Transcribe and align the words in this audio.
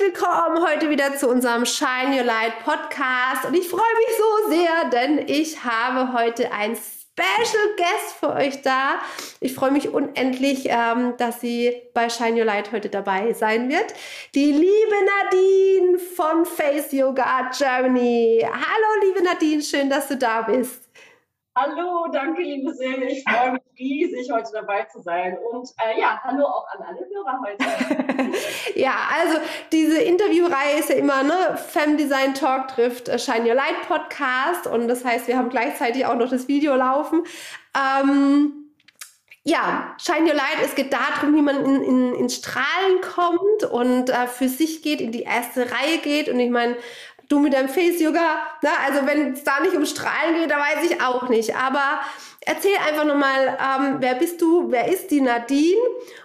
Willkommen 0.00 0.64
heute 0.64 0.90
wieder 0.90 1.16
zu 1.16 1.28
unserem 1.28 1.66
Shine 1.66 2.16
Your 2.16 2.24
Light 2.24 2.62
Podcast. 2.62 3.46
Und 3.46 3.54
ich 3.54 3.68
freue 3.68 3.80
mich 3.80 4.16
so 4.16 4.50
sehr, 4.50 4.90
denn 4.90 5.26
ich 5.26 5.64
habe 5.64 6.12
heute 6.12 6.52
ein 6.52 6.76
Special 6.76 7.74
Guest 7.76 8.14
für 8.20 8.32
euch 8.32 8.62
da. 8.62 9.00
Ich 9.40 9.54
freue 9.54 9.72
mich 9.72 9.92
unendlich, 9.92 10.66
ähm, 10.66 11.14
dass 11.16 11.40
sie 11.40 11.74
bei 11.94 12.08
Shine 12.08 12.38
Your 12.38 12.44
Light 12.44 12.70
heute 12.70 12.88
dabei 12.88 13.32
sein 13.32 13.68
wird. 13.68 13.92
Die 14.36 14.52
liebe 14.52 14.96
Nadine 15.22 15.98
von 15.98 16.44
Face 16.46 16.92
Yoga 16.92 17.50
Germany. 17.56 18.44
Hallo, 18.44 19.06
liebe 19.06 19.24
Nadine, 19.24 19.62
schön, 19.62 19.90
dass 19.90 20.06
du 20.06 20.16
da 20.16 20.42
bist. 20.42 20.87
Hallo, 21.60 22.06
danke, 22.12 22.40
liebe 22.42 22.72
Silke. 22.72 23.06
Ich 23.06 23.24
freue 23.24 23.54
mich 23.54 23.62
riesig, 23.76 24.30
heute 24.30 24.48
dabei 24.52 24.84
zu 24.84 25.02
sein. 25.02 25.36
Und 25.50 25.68
äh, 25.84 26.00
ja, 26.00 26.20
hallo 26.22 26.44
auch 26.44 26.68
an 26.72 26.86
alle 26.86 27.00
Hörer 27.00 27.40
heute. 27.44 28.32
ja, 28.80 28.94
also 29.12 29.38
diese 29.72 30.00
Interviewreihe 30.00 30.78
ist 30.78 30.90
ja 30.90 30.94
immer, 30.94 31.24
ne? 31.24 31.56
Femdesign 31.56 32.34
Talk 32.34 32.68
trifft 32.68 33.08
äh, 33.08 33.18
Shine 33.18 33.48
Your 33.48 33.56
Light 33.56 33.88
Podcast. 33.88 34.68
Und 34.68 34.86
das 34.86 35.04
heißt, 35.04 35.26
wir 35.26 35.36
haben 35.36 35.48
gleichzeitig 35.48 36.06
auch 36.06 36.14
noch 36.14 36.30
das 36.30 36.46
Video 36.46 36.76
laufen. 36.76 37.24
Ähm, 37.76 38.70
ja, 39.42 39.96
Shine 39.98 40.28
Your 40.28 40.36
Light, 40.36 40.58
es 40.62 40.76
geht 40.76 40.92
darum, 40.92 41.34
wie 41.34 41.42
man 41.42 41.64
in, 41.64 41.82
in, 41.82 42.14
ins 42.14 42.36
Strahlen 42.36 43.00
kommt 43.00 43.64
und 43.72 44.10
äh, 44.10 44.28
für 44.28 44.48
sich 44.48 44.82
geht, 44.82 45.00
in 45.00 45.10
die 45.10 45.22
erste 45.22 45.62
Reihe 45.72 45.98
geht. 46.04 46.28
Und 46.28 46.38
ich 46.38 46.50
meine, 46.50 46.76
du 47.28 47.38
mit 47.38 47.52
deinem 47.52 47.68
Face-Yoga, 47.68 48.36
ne? 48.62 48.70
also 48.86 49.06
wenn 49.06 49.34
es 49.34 49.44
da 49.44 49.60
nicht 49.60 49.74
um 49.74 49.84
Strahlen 49.84 50.34
geht, 50.34 50.50
da 50.50 50.56
weiß 50.56 50.90
ich 50.90 51.00
auch 51.00 51.28
nicht. 51.28 51.54
Aber 51.54 52.00
erzähl 52.40 52.76
einfach 52.88 53.04
nochmal, 53.04 53.58
ähm, 53.58 53.96
wer 54.00 54.14
bist 54.14 54.40
du, 54.40 54.70
wer 54.70 54.88
ist 54.88 55.10
die 55.10 55.20
Nadine 55.20 55.78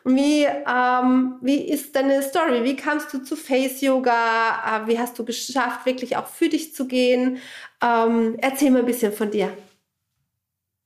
und 0.04 0.16
wie, 0.16 0.46
ähm, 0.46 1.36
wie 1.42 1.70
ist 1.70 1.96
deine 1.96 2.24
Story? 2.24 2.64
Wie 2.64 2.76
kamst 2.76 3.14
du 3.14 3.20
zu 3.20 3.36
Face-Yoga? 3.36 4.84
Äh, 4.84 4.88
wie 4.88 4.98
hast 4.98 5.20
du 5.20 5.26
geschafft, 5.26 5.86
wirklich 5.86 6.16
auch 6.16 6.28
für 6.28 6.50
dich 6.50 6.74
zu 6.74 6.88
gehen? 6.88 7.40
Ähm, 7.82 8.38
erzähl 8.40 8.72
mal 8.72 8.80
ein 8.80 8.86
bisschen 8.86 9.12
von 9.12 9.30
dir. 9.30 9.50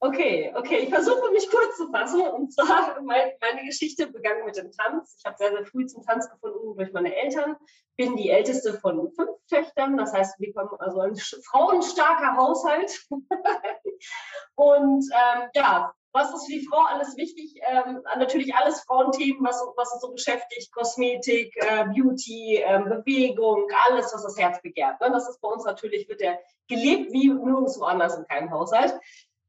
Okay, 0.07 0.53
okay, 0.55 0.77
ich 0.77 0.89
versuche 0.89 1.31
mich 1.31 1.49
kurz 1.49 1.75
zu 1.75 1.91
fassen. 1.91 2.21
Und 2.21 2.53
zwar, 2.53 3.01
mein, 3.01 3.31
meine 3.41 3.65
Geschichte 3.65 4.07
begann 4.07 4.45
mit 4.45 4.55
dem 4.55 4.71
Tanz. 4.71 5.17
Ich 5.19 5.25
habe 5.25 5.35
sehr, 5.37 5.51
sehr 5.51 5.65
früh 5.65 5.85
zum 5.85 6.01
Tanz 6.03 6.29
gefunden 6.29 6.77
durch 6.77 6.93
meine 6.93 7.13
Eltern. 7.13 7.57
Bin 7.97 8.15
die 8.15 8.29
älteste 8.29 8.79
von 8.79 9.11
fünf 9.11 9.31
Töchtern. 9.49 9.97
Das 9.97 10.13
heißt, 10.13 10.39
wir 10.39 10.53
kommen 10.53 10.69
also 10.79 11.01
ein 11.01 11.15
frauenstarker 11.17 12.37
Haushalt. 12.37 13.05
und 14.55 15.03
ähm, 15.11 15.49
ja, 15.53 15.93
was 16.13 16.33
ist 16.33 16.45
für 16.45 16.53
die 16.53 16.67
Frau 16.67 16.83
alles 16.85 17.17
wichtig? 17.17 17.59
Ähm, 17.67 18.01
natürlich 18.17 18.55
alles 18.55 18.79
Frauenthemen, 18.81 19.43
was, 19.43 19.61
was 19.75 19.91
uns 19.91 20.01
so 20.01 20.11
beschäftigt. 20.11 20.73
Kosmetik, 20.73 21.53
äh, 21.57 21.85
Beauty, 21.85 22.63
äh, 22.63 22.79
Bewegung, 22.79 23.67
alles, 23.87 24.13
was 24.13 24.23
das 24.23 24.37
Herz 24.37 24.61
begehrt. 24.61 25.01
Ne? 25.01 25.11
Das 25.11 25.27
ist 25.27 25.41
bei 25.41 25.49
uns 25.49 25.65
natürlich, 25.65 26.07
wird 26.07 26.21
der 26.21 26.39
gelebt 26.67 27.11
wie 27.11 27.29
nirgendwo 27.29 27.83
anders 27.83 28.17
in 28.17 28.25
keinem 28.25 28.51
Haushalt. 28.51 28.99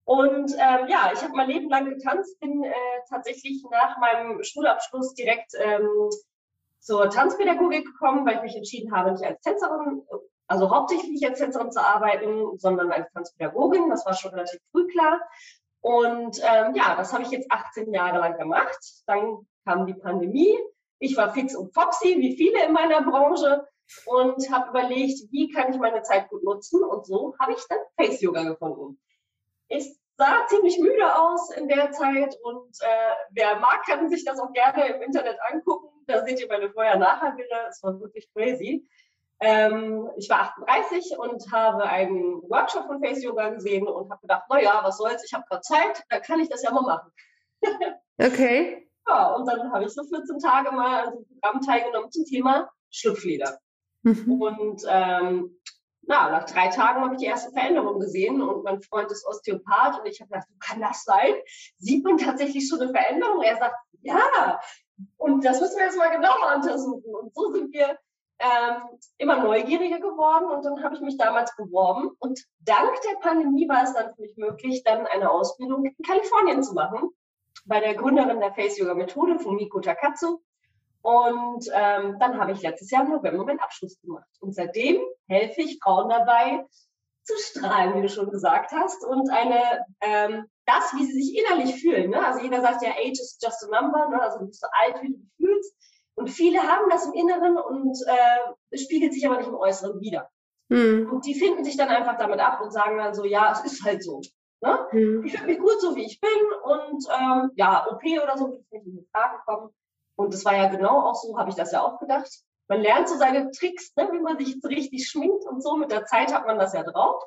Und 0.08 0.52
ähm, 0.54 0.88
ja, 0.88 1.10
ich 1.12 1.22
habe 1.22 1.36
mein 1.36 1.50
Leben 1.50 1.68
lang 1.68 1.84
getanzt, 1.84 2.40
bin 2.40 2.64
äh, 2.64 2.72
tatsächlich 3.10 3.62
nach 3.70 3.98
meinem 3.98 4.42
Schulabschluss 4.42 5.12
direkt 5.12 5.52
ähm, 5.58 6.08
zur 6.80 7.10
Tanzpädagogik 7.10 7.84
gekommen, 7.84 8.24
weil 8.24 8.36
ich 8.36 8.42
mich 8.42 8.56
entschieden 8.56 8.96
habe, 8.96 9.12
nicht 9.12 9.22
als 9.22 9.38
Tänzerin, 9.42 10.02
also 10.46 10.70
hauptsächlich 10.70 11.10
nicht 11.10 11.28
als 11.28 11.38
Tänzerin 11.38 11.70
zu 11.70 11.84
arbeiten, 11.84 12.56
sondern 12.56 12.90
als 12.90 13.12
Tanzpädagogin. 13.12 13.90
Das 13.90 14.06
war 14.06 14.14
schon 14.14 14.30
relativ 14.30 14.58
früh 14.72 14.86
klar. 14.86 15.20
Und 15.82 16.38
ähm, 16.38 16.74
ja, 16.74 16.96
das 16.96 17.12
habe 17.12 17.24
ich 17.24 17.30
jetzt 17.30 17.52
18 17.52 17.92
Jahre 17.92 18.18
lang 18.18 18.38
gemacht. 18.38 18.78
Dann 19.06 19.46
kam 19.66 19.84
die 19.84 19.92
Pandemie. 19.92 20.58
Ich 21.00 21.18
war 21.18 21.34
fix 21.34 21.54
und 21.54 21.74
foxy, 21.74 22.16
wie 22.18 22.34
viele 22.34 22.64
in 22.64 22.72
meiner 22.72 23.02
Branche, 23.02 23.68
und 24.06 24.50
habe 24.50 24.70
überlegt, 24.70 25.30
wie 25.32 25.50
kann 25.50 25.70
ich 25.70 25.78
meine 25.78 26.00
Zeit 26.00 26.30
gut 26.30 26.44
nutzen. 26.44 26.82
Und 26.82 27.04
so 27.04 27.34
habe 27.38 27.52
ich 27.52 27.62
dann 27.68 27.80
Face 27.98 28.22
Yoga 28.22 28.44
gefunden. 28.44 28.98
Ich 29.68 29.98
sah 30.16 30.46
ziemlich 30.48 30.78
müde 30.78 31.16
aus 31.16 31.50
in 31.50 31.68
der 31.68 31.92
Zeit 31.92 32.36
und 32.42 32.76
äh, 32.80 33.14
wer 33.30 33.58
mag, 33.60 33.84
kann 33.86 34.08
sich 34.08 34.24
das 34.24 34.40
auch 34.40 34.52
gerne 34.52 34.88
im 34.88 35.02
Internet 35.02 35.38
angucken. 35.50 35.88
Da 36.06 36.24
seht 36.24 36.40
ihr 36.40 36.48
meine 36.48 36.70
Vorher-Nachher-Bilder. 36.70 37.68
Es 37.68 37.82
war 37.82 38.00
wirklich 38.00 38.28
crazy. 38.34 38.88
Ähm, 39.40 40.10
ich 40.16 40.28
war 40.28 40.40
38 40.40 41.16
und 41.16 41.52
habe 41.52 41.84
einen 41.84 42.42
Workshop 42.50 42.86
von 42.86 43.00
Face 43.00 43.22
Yoga 43.22 43.50
gesehen 43.50 43.86
und 43.86 44.10
habe 44.10 44.20
gedacht, 44.20 44.44
naja, 44.50 44.80
was 44.82 44.98
soll's, 44.98 45.24
ich 45.24 45.32
habe 45.32 45.44
gerade 45.48 45.62
Zeit, 45.62 46.02
da 46.08 46.18
kann 46.18 46.40
ich 46.40 46.48
das 46.48 46.62
ja 46.62 46.72
mal 46.72 46.82
machen. 46.82 47.12
okay. 48.18 48.88
Ja, 49.06 49.34
und 49.34 49.46
dann 49.46 49.72
habe 49.72 49.84
ich 49.84 49.92
so 49.92 50.02
14 50.02 50.40
Tage 50.40 50.72
mal 50.72 51.04
an 51.04 51.12
so 51.12 51.18
einem 51.18 51.26
Programm 51.28 51.60
teilgenommen 51.60 52.10
zum 52.10 52.24
Thema 52.24 52.68
Schlupfleder. 52.90 53.58
Mhm. 54.02 54.40
Und 54.40 54.82
ähm, 54.88 55.57
na, 56.08 56.30
nach 56.30 56.44
drei 56.44 56.68
Tagen 56.68 57.02
habe 57.02 57.14
ich 57.14 57.20
die 57.20 57.26
erste 57.26 57.52
Veränderung 57.52 58.00
gesehen 58.00 58.40
und 58.40 58.64
mein 58.64 58.80
Freund 58.80 59.10
ist 59.12 59.26
Osteopath 59.26 60.00
und 60.00 60.06
ich 60.06 60.20
habe 60.20 60.30
gedacht, 60.30 60.48
kann 60.58 60.80
das 60.80 61.04
sein? 61.04 61.34
Sieht 61.76 62.02
man 62.02 62.16
tatsächlich 62.16 62.66
schon 62.66 62.80
eine 62.80 62.90
Veränderung? 62.90 63.42
Er 63.42 63.58
sagt, 63.58 63.76
ja. 64.00 64.60
Und 65.18 65.44
das 65.44 65.60
müssen 65.60 65.76
wir 65.76 65.84
jetzt 65.84 65.98
mal 65.98 66.10
genauer 66.10 66.56
untersuchen. 66.56 67.14
Und 67.14 67.34
so 67.34 67.52
sind 67.52 67.72
wir 67.74 67.98
ähm, 68.38 68.98
immer 69.18 69.42
neugieriger 69.42 69.98
geworden 69.98 70.46
und 70.46 70.64
dann 70.64 70.82
habe 70.82 70.94
ich 70.94 71.00
mich 71.00 71.18
damals 71.18 71.54
beworben 71.56 72.10
und 72.20 72.40
dank 72.60 72.90
der 73.02 73.18
Pandemie 73.20 73.68
war 73.68 73.82
es 73.82 73.94
dann 73.94 74.14
für 74.14 74.22
mich 74.22 74.36
möglich, 74.36 74.84
dann 74.84 75.06
eine 75.06 75.30
Ausbildung 75.30 75.84
in 75.84 75.96
Kalifornien 76.06 76.62
zu 76.62 76.72
machen 76.72 77.10
bei 77.66 77.80
der 77.80 77.94
Gründerin 77.94 78.40
der 78.40 78.54
Face 78.54 78.78
Yoga 78.78 78.94
Methode, 78.94 79.38
Fumiko 79.40 79.80
Takatsu. 79.80 80.40
Und 81.02 81.68
ähm, 81.72 82.16
dann 82.18 82.38
habe 82.38 82.52
ich 82.52 82.62
letztes 82.62 82.90
Jahr 82.90 83.04
im 83.04 83.10
November 83.10 83.44
meinen 83.44 83.60
Abschluss 83.60 84.00
gemacht. 84.00 84.28
Und 84.40 84.54
seitdem 84.54 85.00
helfe 85.28 85.62
ich 85.62 85.78
Frauen 85.82 86.08
dabei, 86.08 86.64
zu 87.28 87.36
strahlen, 87.36 87.94
wie 87.94 88.02
du 88.02 88.08
schon 88.08 88.30
gesagt 88.30 88.72
hast. 88.72 89.04
Und 89.04 89.30
eine, 89.30 89.84
ähm, 90.00 90.46
das, 90.66 90.92
wie 90.94 91.04
sie 91.04 91.22
sich 91.22 91.38
innerlich 91.38 91.80
fühlen. 91.80 92.10
Ne? 92.10 92.26
Also 92.26 92.40
jeder 92.40 92.62
sagt 92.62 92.82
ja, 92.82 92.90
age 92.90 93.20
is 93.20 93.38
just 93.40 93.64
a 93.64 93.80
number. 93.80 94.08
Ne? 94.08 94.20
Also 94.20 94.38
du 94.38 94.46
bist 94.46 94.60
so 94.60 94.66
alt, 94.72 95.02
wie 95.02 95.12
du 95.12 95.18
dich 95.18 95.30
fühlst. 95.36 95.74
Und 96.14 96.30
viele 96.30 96.62
haben 96.62 96.90
das 96.90 97.06
im 97.06 97.12
Inneren 97.12 97.58
und 97.58 97.96
äh, 98.06 98.52
es 98.70 98.82
spiegelt 98.82 99.12
sich 99.12 99.24
aber 99.26 99.36
nicht 99.36 99.46
im 99.46 99.54
Äußeren 99.54 100.00
wieder. 100.00 100.28
Mhm. 100.68 101.10
Und 101.12 101.24
die 101.26 101.34
finden 101.34 101.64
sich 101.64 101.76
dann 101.76 101.88
einfach 101.88 102.16
damit 102.16 102.40
ab 102.40 102.60
und 102.60 102.72
sagen 102.72 102.98
dann 102.98 103.14
so, 103.14 103.24
ja, 103.24 103.52
es 103.52 103.64
ist 103.64 103.84
halt 103.84 104.02
so. 104.02 104.20
Ne? 104.60 104.88
Mhm. 104.90 105.24
Ich 105.24 105.38
fühle 105.38 105.52
mich 105.52 105.58
gut 105.60 105.80
so, 105.80 105.94
wie 105.94 106.04
ich 106.04 106.20
bin. 106.20 106.30
Und 106.64 107.06
ähm, 107.20 107.50
ja, 107.54 107.86
OP 107.88 108.02
oder 108.04 108.36
so 108.36 108.48
würde 108.48 108.64
ich 108.70 108.82
nicht 108.82 108.98
in 108.98 109.06
Frage 109.12 109.38
kommen. 109.46 109.70
Und 110.18 110.34
das 110.34 110.44
war 110.44 110.56
ja 110.56 110.68
genau 110.68 111.06
auch 111.06 111.14
so, 111.14 111.38
habe 111.38 111.50
ich 111.50 111.56
das 111.56 111.70
ja 111.70 111.80
auch 111.80 112.00
gedacht. 112.00 112.28
Man 112.66 112.80
lernt 112.80 113.08
so 113.08 113.16
seine 113.16 113.50
Tricks, 113.52 113.94
ne, 113.96 114.08
wie 114.12 114.18
man 114.18 114.36
sich 114.36 114.60
so 114.60 114.68
richtig 114.68 115.08
schminkt 115.08 115.44
und 115.46 115.62
so. 115.62 115.76
Mit 115.76 115.92
der 115.92 116.04
Zeit 116.06 116.34
hat 116.34 116.44
man 116.44 116.58
das 116.58 116.72
ja 116.72 116.82
drauf. 116.82 117.22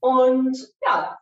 Und 0.00 0.56
ja, 0.84 1.18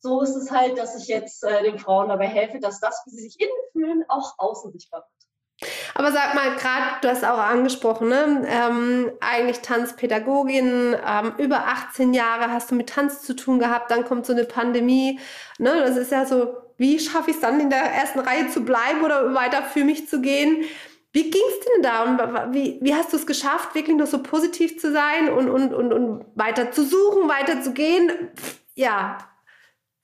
so 0.00 0.22
ist 0.22 0.34
es 0.34 0.50
halt, 0.50 0.78
dass 0.78 0.96
ich 0.96 1.08
jetzt 1.08 1.44
äh, 1.44 1.62
den 1.62 1.78
Frauen 1.78 2.08
dabei 2.08 2.26
helfe, 2.26 2.60
dass 2.60 2.80
das, 2.80 3.02
wie 3.04 3.10
sie 3.10 3.28
sich 3.28 3.38
innen 3.38 3.52
fühlen, 3.72 4.04
auch 4.08 4.34
außen 4.38 4.72
sichtbar 4.72 5.00
wird. 5.00 5.70
Aber 5.94 6.12
sag 6.12 6.34
mal, 6.34 6.56
gerade, 6.56 7.00
du 7.02 7.08
hast 7.08 7.24
auch 7.24 7.38
angesprochen, 7.38 8.08
ne? 8.08 8.46
ähm, 8.46 9.12
eigentlich 9.20 9.60
Tanzpädagogin, 9.60 10.96
ähm, 11.06 11.34
über 11.38 11.66
18 11.66 12.14
Jahre 12.14 12.50
hast 12.50 12.70
du 12.70 12.74
mit 12.74 12.88
Tanz 12.88 13.22
zu 13.22 13.36
tun 13.36 13.58
gehabt, 13.58 13.90
dann 13.90 14.04
kommt 14.04 14.26
so 14.26 14.32
eine 14.32 14.44
Pandemie. 14.44 15.20
Ne? 15.58 15.74
Das 15.80 15.96
ist 15.96 16.12
ja 16.12 16.26
so 16.26 16.65
wie 16.76 16.98
schaffe 16.98 17.30
ich 17.30 17.36
es 17.36 17.42
dann 17.42 17.60
in 17.60 17.70
der 17.70 17.82
ersten 17.82 18.20
Reihe 18.20 18.48
zu 18.48 18.64
bleiben 18.64 19.02
oder 19.02 19.34
weiter 19.34 19.62
für 19.62 19.84
mich 19.84 20.08
zu 20.08 20.20
gehen? 20.20 20.64
Wie 21.12 21.30
ging 21.30 21.42
es 21.48 21.60
denn 21.60 21.82
da 21.82 22.04
und 22.04 22.54
wie, 22.54 22.78
wie 22.82 22.94
hast 22.94 23.12
du 23.12 23.16
es 23.16 23.26
geschafft, 23.26 23.74
wirklich 23.74 23.96
noch 23.96 24.06
so 24.06 24.22
positiv 24.22 24.78
zu 24.78 24.92
sein 24.92 25.30
und, 25.30 25.48
und, 25.48 25.72
und, 25.72 25.92
und 25.92 26.26
weiter 26.34 26.72
zu 26.72 26.84
suchen, 26.84 27.28
weiter 27.28 27.62
zu 27.62 27.72
gehen? 27.72 28.30
Ja, 28.74 29.16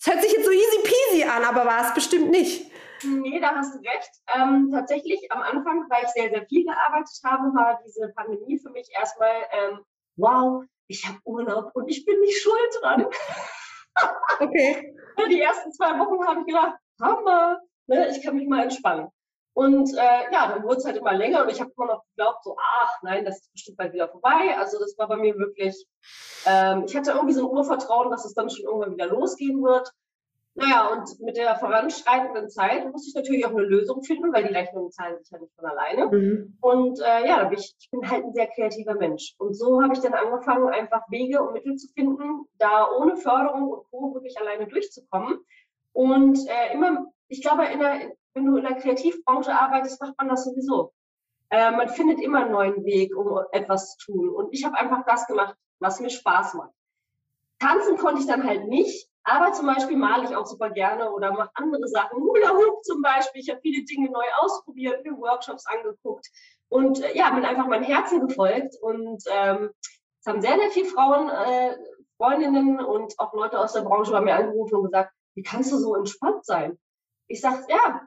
es 0.00 0.06
hört 0.06 0.22
sich 0.22 0.32
jetzt 0.32 0.46
so 0.46 0.50
easy 0.50 0.78
peasy 0.82 1.24
an, 1.24 1.44
aber 1.44 1.66
war 1.66 1.86
es 1.86 1.94
bestimmt 1.94 2.30
nicht. 2.30 2.70
Nee, 3.04 3.40
da 3.40 3.54
hast 3.54 3.74
du 3.74 3.78
recht. 3.80 4.10
Ähm, 4.34 4.70
tatsächlich 4.72 5.30
am 5.30 5.42
Anfang, 5.42 5.84
weil 5.90 6.04
ich 6.04 6.10
sehr, 6.10 6.30
sehr 6.30 6.46
viel 6.46 6.64
gearbeitet 6.64 7.20
habe, 7.24 7.54
war 7.54 7.80
diese 7.84 8.08
Pandemie 8.14 8.58
für 8.58 8.70
mich 8.70 8.88
erstmal, 8.98 9.34
ähm, 9.52 9.80
wow, 10.16 10.64
ich 10.86 11.06
habe 11.06 11.18
Urlaub 11.24 11.70
und 11.74 11.88
ich 11.88 12.04
bin 12.04 12.18
nicht 12.20 12.40
schuld 12.40 12.78
dran. 12.80 13.06
Okay. 14.40 14.94
Die 15.30 15.40
ersten 15.40 15.72
zwei 15.72 15.98
Wochen 15.98 16.26
habe 16.26 16.40
ich 16.40 16.46
gedacht, 16.46 16.74
Hammer, 17.00 17.60
ne, 17.86 18.08
ich 18.08 18.22
kann 18.22 18.36
mich 18.36 18.48
mal 18.48 18.62
entspannen. 18.62 19.08
Und 19.54 19.92
äh, 19.92 20.32
ja, 20.32 20.48
dann 20.48 20.62
wurde 20.62 20.76
es 20.76 20.84
halt 20.84 20.96
immer 20.96 21.12
länger 21.12 21.42
und 21.42 21.50
ich 21.50 21.60
habe 21.60 21.70
immer 21.76 21.86
noch 21.86 22.04
geglaubt, 22.16 22.42
so, 22.42 22.56
ach 22.58 22.92
nein, 23.02 23.24
das 23.24 23.40
ist 23.40 23.52
bestimmt 23.52 23.76
bald 23.76 23.92
wieder 23.92 24.08
vorbei. 24.08 24.56
Also 24.56 24.78
das 24.78 24.96
war 24.96 25.08
bei 25.08 25.16
mir 25.16 25.36
wirklich, 25.36 25.86
ähm, 26.46 26.84
ich 26.86 26.96
hatte 26.96 27.10
irgendwie 27.10 27.34
so 27.34 27.46
ein 27.46 27.54
Urvertrauen, 27.54 28.10
dass 28.10 28.24
es 28.24 28.32
dann 28.32 28.48
schon 28.48 28.64
irgendwann 28.64 28.94
wieder 28.94 29.08
losgehen 29.08 29.62
wird. 29.62 29.92
Naja, 30.54 30.88
und 30.88 31.18
mit 31.20 31.38
der 31.38 31.56
voranschreitenden 31.56 32.50
Zeit 32.50 32.90
musste 32.92 33.08
ich 33.08 33.14
natürlich 33.14 33.46
auch 33.46 33.52
eine 33.52 33.62
Lösung 33.62 34.02
finden, 34.02 34.32
weil 34.34 34.46
die 34.46 34.54
Rechnungen 34.54 34.90
zahlen 34.90 35.18
sich 35.18 35.30
ja 35.30 35.38
nicht 35.38 35.54
von 35.54 35.64
alleine. 35.64 36.06
Mhm. 36.06 36.58
Und 36.60 37.00
äh, 37.00 37.26
ja, 37.26 37.44
bin 37.44 37.58
ich, 37.58 37.74
ich, 37.78 37.90
bin 37.90 38.08
halt 38.10 38.24
ein 38.24 38.34
sehr 38.34 38.48
kreativer 38.48 38.94
Mensch. 38.94 39.34
Und 39.38 39.54
so 39.54 39.82
habe 39.82 39.94
ich 39.94 40.00
dann 40.00 40.12
angefangen, 40.12 40.68
einfach 40.68 41.02
Wege 41.08 41.42
und 41.42 41.54
Mittel 41.54 41.76
zu 41.76 41.88
finden, 41.94 42.46
da 42.58 42.86
ohne 42.90 43.16
Förderung 43.16 43.70
und 43.70 43.90
Co. 43.90 44.12
wirklich 44.12 44.38
alleine 44.38 44.66
durchzukommen. 44.66 45.38
Und 45.94 46.38
äh, 46.46 46.74
immer, 46.74 47.06
ich 47.28 47.40
glaube, 47.40 47.64
der, 47.64 48.12
wenn 48.34 48.44
du 48.44 48.56
in 48.56 48.64
der 48.64 48.76
Kreativbranche 48.76 49.52
arbeitest, 49.52 50.02
macht 50.02 50.18
man 50.18 50.28
das 50.28 50.44
sowieso. 50.44 50.92
Äh, 51.48 51.70
man 51.70 51.88
findet 51.88 52.20
immer 52.20 52.42
einen 52.42 52.52
neuen 52.52 52.84
Weg, 52.84 53.16
um 53.16 53.40
etwas 53.52 53.96
zu 53.96 54.12
tun. 54.12 54.28
Und 54.28 54.52
ich 54.52 54.66
habe 54.66 54.76
einfach 54.76 55.04
das 55.06 55.26
gemacht, 55.26 55.56
was 55.78 56.00
mir 56.00 56.10
Spaß 56.10 56.54
macht. 56.54 56.72
Tanzen 57.58 57.96
konnte 57.96 58.20
ich 58.20 58.26
dann 58.26 58.44
halt 58.44 58.68
nicht, 58.68 59.08
aber 59.24 59.52
zum 59.52 59.66
Beispiel 59.66 59.96
male 59.96 60.24
ich 60.24 60.34
auch 60.34 60.46
super 60.46 60.70
gerne 60.70 61.10
oder 61.12 61.32
mache 61.32 61.50
andere 61.54 61.86
Sachen. 61.86 62.20
Hula 62.20 62.50
Hoop 62.50 62.82
zum 62.84 63.02
Beispiel. 63.02 63.40
Ich 63.40 63.50
habe 63.50 63.60
viele 63.60 63.84
Dinge 63.84 64.10
neu 64.10 64.24
ausprobiert, 64.38 65.04
mir 65.04 65.16
Workshops 65.16 65.66
angeguckt 65.66 66.28
und 66.68 67.00
äh, 67.02 67.16
ja, 67.16 67.30
bin 67.30 67.44
einfach 67.44 67.66
meinem 67.66 67.84
Herzen 67.84 68.26
gefolgt. 68.26 68.76
Und 68.80 69.22
ähm, 69.30 69.70
es 70.20 70.26
haben 70.26 70.40
sehr, 70.40 70.58
sehr 70.58 70.70
viele 70.70 70.88
Frauen, 70.88 71.28
äh, 71.28 71.76
Freundinnen 72.16 72.80
und 72.80 73.18
auch 73.18 73.32
Leute 73.32 73.58
aus 73.58 73.72
der 73.74 73.82
Branche 73.82 74.12
bei 74.12 74.20
mir 74.20 74.34
angerufen 74.34 74.76
und 74.76 74.84
gesagt, 74.84 75.12
wie 75.34 75.42
kannst 75.42 75.72
du 75.72 75.76
so 75.76 75.94
entspannt 75.94 76.44
sein? 76.44 76.78
Ich 77.28 77.40
sage, 77.40 77.64
ja, 77.68 78.06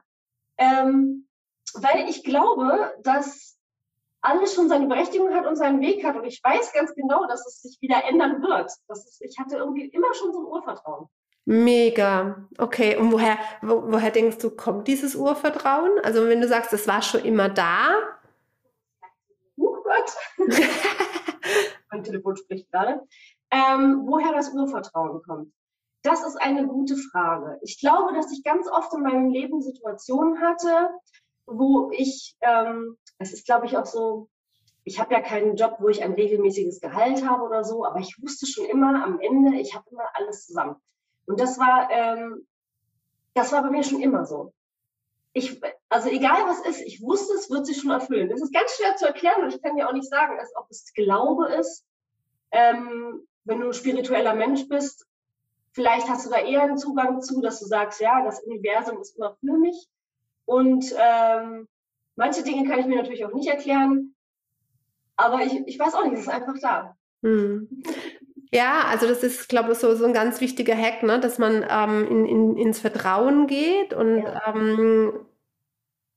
ähm, 0.58 1.28
weil 1.74 2.08
ich 2.08 2.24
glaube, 2.24 2.94
dass 3.02 3.55
alles 4.20 4.54
schon 4.54 4.68
seine 4.68 4.86
Berechtigung 4.86 5.34
hat 5.34 5.46
und 5.46 5.56
seinen 5.56 5.80
Weg 5.80 6.04
hat. 6.04 6.16
Und 6.16 6.24
ich 6.24 6.40
weiß 6.42 6.72
ganz 6.72 6.94
genau, 6.94 7.26
dass 7.26 7.46
es 7.46 7.62
sich 7.62 7.78
wieder 7.80 8.04
ändern 8.04 8.42
wird. 8.42 8.70
Das 8.88 9.06
ist, 9.06 9.22
ich 9.22 9.38
hatte 9.38 9.56
irgendwie 9.56 9.86
immer 9.86 10.12
schon 10.14 10.32
so 10.32 10.40
ein 10.40 10.46
Urvertrauen. 10.46 11.08
Mega. 11.44 12.48
Okay. 12.58 12.96
Und 12.96 13.12
woher, 13.12 13.38
wo, 13.62 13.84
woher 13.92 14.10
denkst 14.10 14.38
du, 14.38 14.50
kommt 14.50 14.88
dieses 14.88 15.14
Urvertrauen? 15.14 15.92
Also 16.02 16.26
wenn 16.28 16.40
du 16.40 16.48
sagst, 16.48 16.72
es 16.72 16.88
war 16.88 17.02
schon 17.02 17.24
immer 17.24 17.48
da. 17.48 17.90
Oh 19.56 19.76
Gott. 19.84 20.12
mein 21.90 22.02
Telefon 22.02 22.36
spricht 22.36 22.70
gerade. 22.72 23.00
Ähm, 23.50 24.02
woher 24.06 24.32
das 24.32 24.52
Urvertrauen 24.52 25.22
kommt. 25.22 25.52
Das 26.02 26.24
ist 26.24 26.36
eine 26.36 26.66
gute 26.66 26.96
Frage. 26.96 27.58
Ich 27.62 27.80
glaube, 27.80 28.14
dass 28.14 28.30
ich 28.32 28.44
ganz 28.44 28.68
oft 28.68 28.92
in 28.94 29.02
meinem 29.02 29.30
Leben 29.30 29.60
Situationen 29.60 30.40
hatte, 30.40 30.90
wo 31.46 31.90
ich 31.92 32.36
ähm, 32.40 32.96
das 33.18 33.32
ist, 33.32 33.46
glaube 33.46 33.66
ich, 33.66 33.76
auch 33.76 33.86
so, 33.86 34.28
ich 34.84 35.00
habe 35.00 35.14
ja 35.14 35.20
keinen 35.20 35.56
Job, 35.56 35.76
wo 35.80 35.88
ich 35.88 36.02
ein 36.02 36.12
regelmäßiges 36.12 36.80
Gehalt 36.80 37.26
habe 37.26 37.42
oder 37.42 37.64
so, 37.64 37.84
aber 37.84 37.98
ich 37.98 38.22
wusste 38.22 38.46
schon 38.46 38.66
immer 38.66 39.04
am 39.04 39.20
Ende, 39.20 39.58
ich 39.58 39.74
habe 39.74 39.88
immer 39.90 40.04
alles 40.14 40.46
zusammen. 40.46 40.76
Und 41.26 41.40
das 41.40 41.58
war, 41.58 41.90
ähm, 41.90 42.46
das 43.34 43.52
war 43.52 43.62
bei 43.62 43.70
mir 43.70 43.82
schon 43.82 44.00
immer 44.00 44.24
so. 44.26 44.52
Ich, 45.32 45.60
also 45.88 46.08
egal 46.08 46.46
was 46.46 46.60
ist, 46.60 46.80
ich 46.80 47.02
wusste, 47.02 47.34
es 47.34 47.50
wird 47.50 47.66
sich 47.66 47.78
schon 47.78 47.90
erfüllen. 47.90 48.30
Das 48.30 48.40
ist 48.40 48.54
ganz 48.54 48.76
schwer 48.76 48.96
zu 48.96 49.06
erklären 49.06 49.42
und 49.42 49.54
ich 49.54 49.60
kann 49.60 49.76
dir 49.76 49.88
auch 49.88 49.92
nicht 49.92 50.08
sagen, 50.08 50.38
als 50.38 50.54
ob 50.56 50.70
es 50.70 50.92
Glaube 50.94 51.48
ist. 51.54 51.84
Ähm, 52.52 53.26
wenn 53.44 53.60
du 53.60 53.66
ein 53.66 53.74
spiritueller 53.74 54.34
Mensch 54.34 54.68
bist, 54.68 55.06
vielleicht 55.72 56.08
hast 56.08 56.26
du 56.26 56.30
da 56.30 56.38
eher 56.38 56.62
einen 56.62 56.78
Zugang 56.78 57.20
zu, 57.20 57.40
dass 57.42 57.60
du 57.60 57.66
sagst, 57.66 58.00
ja, 58.00 58.24
das 58.24 58.40
Universum 58.40 59.00
ist 59.00 59.16
immer 59.16 59.36
für 59.40 59.58
mich. 59.58 59.88
Und 60.46 60.94
ähm, 60.96 61.68
Manche 62.16 62.42
Dinge 62.42 62.68
kann 62.68 62.80
ich 62.80 62.86
mir 62.86 62.96
natürlich 62.96 63.24
auch 63.24 63.34
nicht 63.34 63.48
erklären, 63.48 64.14
aber 65.16 65.42
ich, 65.42 65.52
ich 65.66 65.78
weiß 65.78 65.94
auch 65.94 66.04
nicht, 66.04 66.14
es 66.14 66.20
ist 66.20 66.28
einfach 66.28 66.54
da. 66.60 66.96
Hm. 67.22 67.68
Ja, 68.52 68.84
also 68.88 69.06
das 69.06 69.22
ist, 69.22 69.48
glaube 69.48 69.72
ich, 69.72 69.78
so, 69.78 69.94
so 69.94 70.04
ein 70.04 70.12
ganz 70.12 70.40
wichtiger 70.40 70.76
Hack, 70.76 71.02
ne? 71.02 71.18
dass 71.20 71.38
man 71.38 71.64
ähm, 71.68 72.06
in, 72.08 72.26
in, 72.26 72.56
ins 72.56 72.78
Vertrauen 72.78 73.46
geht 73.46 73.92
und 73.92 74.22
ja. 74.22 74.54
Ähm, 74.54 75.12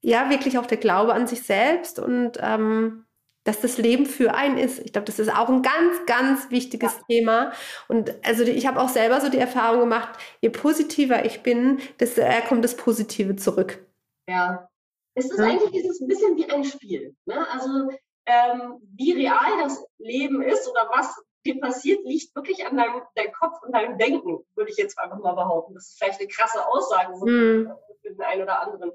ja, 0.01 0.30
wirklich 0.30 0.57
auch 0.57 0.66
der 0.66 0.78
Glaube 0.78 1.13
an 1.13 1.28
sich 1.28 1.42
selbst 1.42 2.00
und 2.00 2.38
ähm, 2.40 3.06
dass 3.44 3.62
das 3.62 3.78
Leben 3.78 4.06
für 4.06 4.34
einen 4.34 4.57
ist. 4.57 4.80
Ich 4.80 4.94
glaube, 4.94 5.06
das 5.06 5.19
ist 5.19 5.34
auch 5.34 5.50
ein 5.50 5.62
ganz, 5.62 6.06
ganz 6.06 6.51
wichtiges 6.51 6.94
ja. 6.94 7.01
Thema. 7.10 7.51
Und 7.88 8.13
also 8.25 8.44
ich 8.44 8.68
habe 8.68 8.80
auch 8.80 8.90
selber 8.90 9.19
so 9.22 9.30
die 9.30 9.38
Erfahrung 9.38 9.81
gemacht, 9.81 10.19
je 10.42 10.50
positiver 10.50 11.25
ich 11.25 11.42
bin, 11.42 11.80
desto 12.00 12.22
eher 12.22 12.42
kommt 12.42 12.63
das 12.63 12.78
Positive 12.78 13.36
zurück. 13.36 13.86
Ja, 14.30 14.69
es 15.16 15.30
ist 15.30 15.40
eigentlich 15.40 15.72
dieses 15.72 16.00
ein 16.00 16.08
bisschen 16.08 16.38
wie 16.38 16.50
ein 16.50 16.64
Spiel. 16.64 17.16
Ne? 17.26 17.48
Also 17.52 17.90
ähm, 18.26 18.80
wie 18.96 19.14
real 19.14 19.58
das 19.62 19.84
Leben 19.98 20.42
ist 20.42 20.68
oder 20.68 20.90
was 20.92 21.16
dir 21.46 21.60
passiert, 21.60 22.04
liegt 22.06 22.36
wirklich 22.36 22.66
an 22.66 22.78
deinem, 22.78 23.02
deinem 23.16 23.32
Kopf 23.34 23.62
und 23.64 23.74
deinem 23.74 23.98
Denken, 23.98 24.40
würde 24.56 24.72
ich 24.72 24.78
jetzt 24.78 25.00
einfach 25.00 25.20
mal 25.20 25.34
behaupten. 25.34 25.74
Das 25.74 25.90
ist 25.90 25.98
vielleicht 25.98 26.20
eine 26.20 26.28
krasse 26.28 26.66
Aussage 26.68 27.16
so 27.18 27.26
mhm. 27.26 27.72
für 28.02 28.10
den 28.12 28.22
einen 28.22 28.44
oder 28.44 28.62
anderen. 28.62 28.92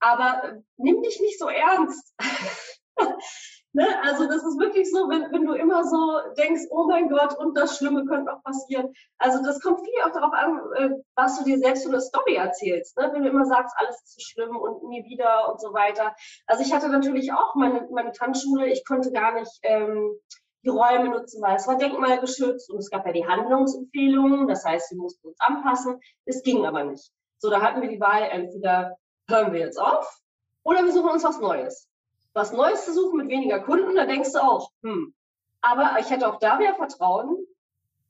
Aber 0.00 0.44
äh, 0.44 0.60
nimm 0.78 1.02
dich 1.02 1.20
nicht 1.20 1.38
so 1.38 1.48
ernst. 1.48 2.14
Ne? 3.74 3.86
Also 4.02 4.26
das 4.26 4.44
ist 4.44 4.58
wirklich 4.58 4.90
so, 4.90 5.08
wenn, 5.08 5.32
wenn 5.32 5.46
du 5.46 5.54
immer 5.54 5.84
so 5.84 6.20
denkst, 6.36 6.64
oh 6.70 6.86
mein 6.88 7.08
Gott, 7.08 7.38
und 7.38 7.56
das 7.56 7.78
Schlimme 7.78 8.04
könnte 8.04 8.30
auch 8.30 8.42
passieren. 8.42 8.92
Also 9.18 9.42
das 9.42 9.60
kommt 9.60 9.80
viel 9.80 10.02
auch 10.04 10.12
darauf 10.12 10.34
an, 10.34 10.60
äh, 10.76 10.90
was 11.14 11.38
du 11.38 11.44
dir 11.44 11.58
selbst 11.58 11.84
so 11.84 11.88
eine 11.88 12.00
Story 12.00 12.34
erzählst. 12.34 12.98
Ne? 12.98 13.08
Wenn 13.12 13.22
du 13.22 13.30
immer 13.30 13.46
sagst, 13.46 13.74
alles 13.78 13.96
ist 14.02 14.14
so 14.14 14.20
schlimm 14.20 14.56
und 14.56 14.82
nie 14.88 15.02
wieder 15.04 15.50
und 15.50 15.58
so 15.58 15.72
weiter. 15.72 16.14
Also 16.46 16.62
ich 16.62 16.74
hatte 16.74 16.90
natürlich 16.90 17.32
auch 17.32 17.54
meine, 17.54 17.88
meine 17.90 18.12
Tanzschule, 18.12 18.66
ich 18.66 18.84
konnte 18.84 19.10
gar 19.10 19.32
nicht 19.32 19.58
ähm, 19.62 20.18
die 20.64 20.68
Räume 20.68 21.08
nutzen, 21.08 21.40
weil 21.42 21.56
es 21.56 21.66
war 21.66 21.78
denkmalgeschützt 21.78 22.70
und 22.70 22.78
es 22.78 22.90
gab 22.90 23.06
ja 23.06 23.12
die 23.12 23.26
Handlungsempfehlungen, 23.26 24.48
das 24.48 24.64
heißt, 24.64 24.90
wir 24.92 24.98
mussten 24.98 25.28
uns 25.28 25.40
anpassen. 25.40 25.98
Es 26.26 26.42
ging 26.42 26.66
aber 26.66 26.84
nicht. 26.84 27.10
So, 27.38 27.48
da 27.48 27.62
hatten 27.62 27.80
wir 27.80 27.88
die 27.88 28.00
Wahl, 28.00 28.22
entweder 28.30 28.96
hören 29.28 29.52
wir 29.52 29.60
jetzt 29.60 29.80
auf 29.80 30.20
oder 30.62 30.84
wir 30.84 30.92
suchen 30.92 31.10
uns 31.10 31.24
was 31.24 31.40
Neues 31.40 31.88
was 32.34 32.52
Neues 32.52 32.84
zu 32.84 32.92
suchen 32.92 33.18
mit 33.18 33.28
weniger 33.28 33.60
Kunden, 33.60 33.94
da 33.94 34.06
denkst 34.06 34.32
du 34.32 34.42
auch, 34.42 34.70
hm. 34.82 35.14
Aber 35.62 35.96
ich 36.00 36.10
hätte 36.10 36.28
auch 36.28 36.38
da 36.40 36.58
wieder 36.58 36.74
Vertrauen, 36.74 37.36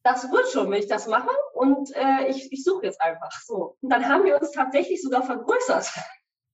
das 0.02 0.32
wird 0.32 0.48
schon, 0.48 0.70
wenn 0.70 0.80
ich 0.80 0.88
das 0.88 1.06
mache 1.06 1.30
und 1.54 1.94
äh, 1.94 2.28
ich, 2.28 2.50
ich 2.50 2.64
suche 2.64 2.86
jetzt 2.86 3.00
einfach 3.00 3.30
so. 3.44 3.76
Und 3.80 3.90
dann 3.90 4.08
haben 4.08 4.24
wir 4.24 4.40
uns 4.40 4.50
tatsächlich 4.50 5.00
sogar 5.02 5.22
vergrößert. 5.22 5.92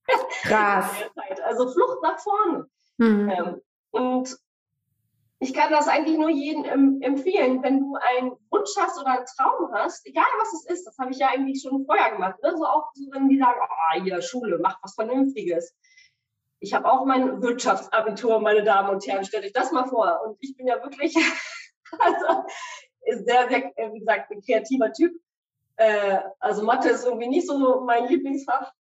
Krass. 0.43 0.91
also 1.43 1.71
Flucht 1.71 2.03
nach 2.03 2.19
vorne. 2.19 2.67
Mhm. 2.97 3.29
Ähm, 3.29 3.61
und 3.91 4.37
ich 5.39 5.53
kann 5.53 5.71
das 5.71 5.87
eigentlich 5.87 6.17
nur 6.17 6.29
jedem 6.29 7.01
empfehlen, 7.01 7.63
wenn 7.63 7.79
du 7.79 7.95
einen 7.95 8.31
Wunsch 8.51 8.71
hast 8.77 8.99
oder 8.99 9.11
einen 9.11 9.25
Traum 9.25 9.71
hast, 9.73 10.05
egal 10.05 10.25
was 10.37 10.53
es 10.53 10.65
ist, 10.65 10.85
das 10.85 10.97
habe 10.97 11.11
ich 11.11 11.17
ja 11.17 11.29
eigentlich 11.29 11.61
schon 11.61 11.85
vorher 11.85 12.11
gemacht. 12.11 12.43
Ne? 12.43 12.53
So 12.57 12.65
auch 12.65 12.89
so, 12.93 13.09
wenn 13.13 13.29
die 13.29 13.39
sagen, 13.39 13.57
oh, 13.63 14.03
hier 14.03 14.21
Schule, 14.21 14.59
mach 14.61 14.77
was 14.83 14.95
Vernünftiges. 14.95 15.73
Ich 16.59 16.73
habe 16.73 16.91
auch 16.91 17.05
mein 17.05 17.41
Wirtschaftsabitur, 17.41 18.39
meine 18.41 18.63
Damen 18.63 18.89
und 18.89 19.05
Herren, 19.07 19.23
stellt 19.23 19.45
euch 19.45 19.53
das 19.53 19.71
mal 19.71 19.85
vor. 19.85 20.19
Und 20.25 20.37
ich 20.41 20.55
bin 20.57 20.67
ja 20.67 20.81
wirklich, 20.83 21.15
also 21.99 22.43
sehr, 23.05 23.47
sehr, 23.49 23.77
äh, 23.77 23.93
wie 23.93 23.99
gesagt, 23.99 24.31
ein 24.31 24.41
kreativer 24.41 24.91
Typ. 24.91 25.13
Äh, 25.77 26.19
also 26.39 26.63
Mathe 26.63 26.89
ist 26.89 27.05
irgendwie 27.05 27.29
nicht 27.29 27.47
so 27.47 27.81
mein 27.81 28.07
Lieblingsfach. 28.07 28.73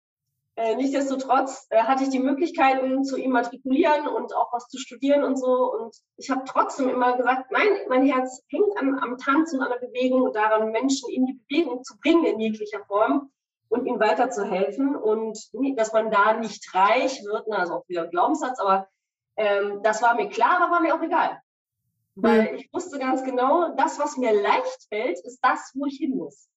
Äh, 0.55 0.75
nichtsdestotrotz 0.75 1.67
hatte 1.69 2.03
ich 2.03 2.09
die 2.09 2.17
Möglichkeiten 2.17 3.03
zu 3.03 3.15
immatrikulieren 3.15 4.07
und 4.07 4.35
auch 4.35 4.51
was 4.51 4.67
zu 4.69 4.79
studieren 4.79 5.23
und 5.23 5.37
so. 5.37 5.71
Und 5.71 5.95
ich 6.15 6.31
habe 6.31 6.45
trotzdem 6.47 6.89
immer 6.89 7.15
gesagt, 7.15 7.51
nein, 7.51 7.67
mein 7.89 8.07
Herz 8.07 8.43
hängt 8.49 8.75
am, 8.79 8.95
am 8.95 9.19
Tanz 9.19 9.53
und 9.53 9.61
an 9.61 9.69
der 9.69 9.87
Bewegung 9.87 10.23
und 10.23 10.35
daran, 10.35 10.71
Menschen 10.71 11.09
in 11.11 11.27
die 11.27 11.39
Bewegung 11.47 11.83
zu 11.83 11.95
bringen 11.99 12.25
in 12.25 12.39
jeglicher 12.39 12.83
Form 12.85 13.31
und 13.69 13.85
ihnen 13.85 13.99
weiterzuhelfen 13.99 14.95
und 14.95 15.37
dass 15.75 15.93
man 15.93 16.11
da 16.11 16.33
nicht 16.33 16.73
reich 16.73 17.23
wird, 17.23 17.51
also 17.51 17.75
auch 17.75 17.87
wieder 17.87 18.03
ein 18.03 18.09
Glaubenssatz, 18.09 18.59
aber 18.59 18.87
ähm, 19.35 19.81
das 19.83 20.01
war 20.01 20.15
mir 20.15 20.29
klar, 20.29 20.61
aber 20.61 20.71
war 20.71 20.79
mir 20.81 20.95
auch 20.95 21.01
egal. 21.01 21.41
Weil 22.15 22.51
mhm. 22.51 22.57
ich 22.57 22.73
wusste 22.73 22.97
ganz 22.97 23.23
genau, 23.23 23.75
das, 23.75 23.99
was 23.99 24.17
mir 24.17 24.33
leicht 24.33 24.87
fällt, 24.89 25.19
ist 25.19 25.39
das, 25.41 25.71
wo 25.75 25.85
ich 25.85 25.97
hin 25.97 26.17
muss. 26.17 26.49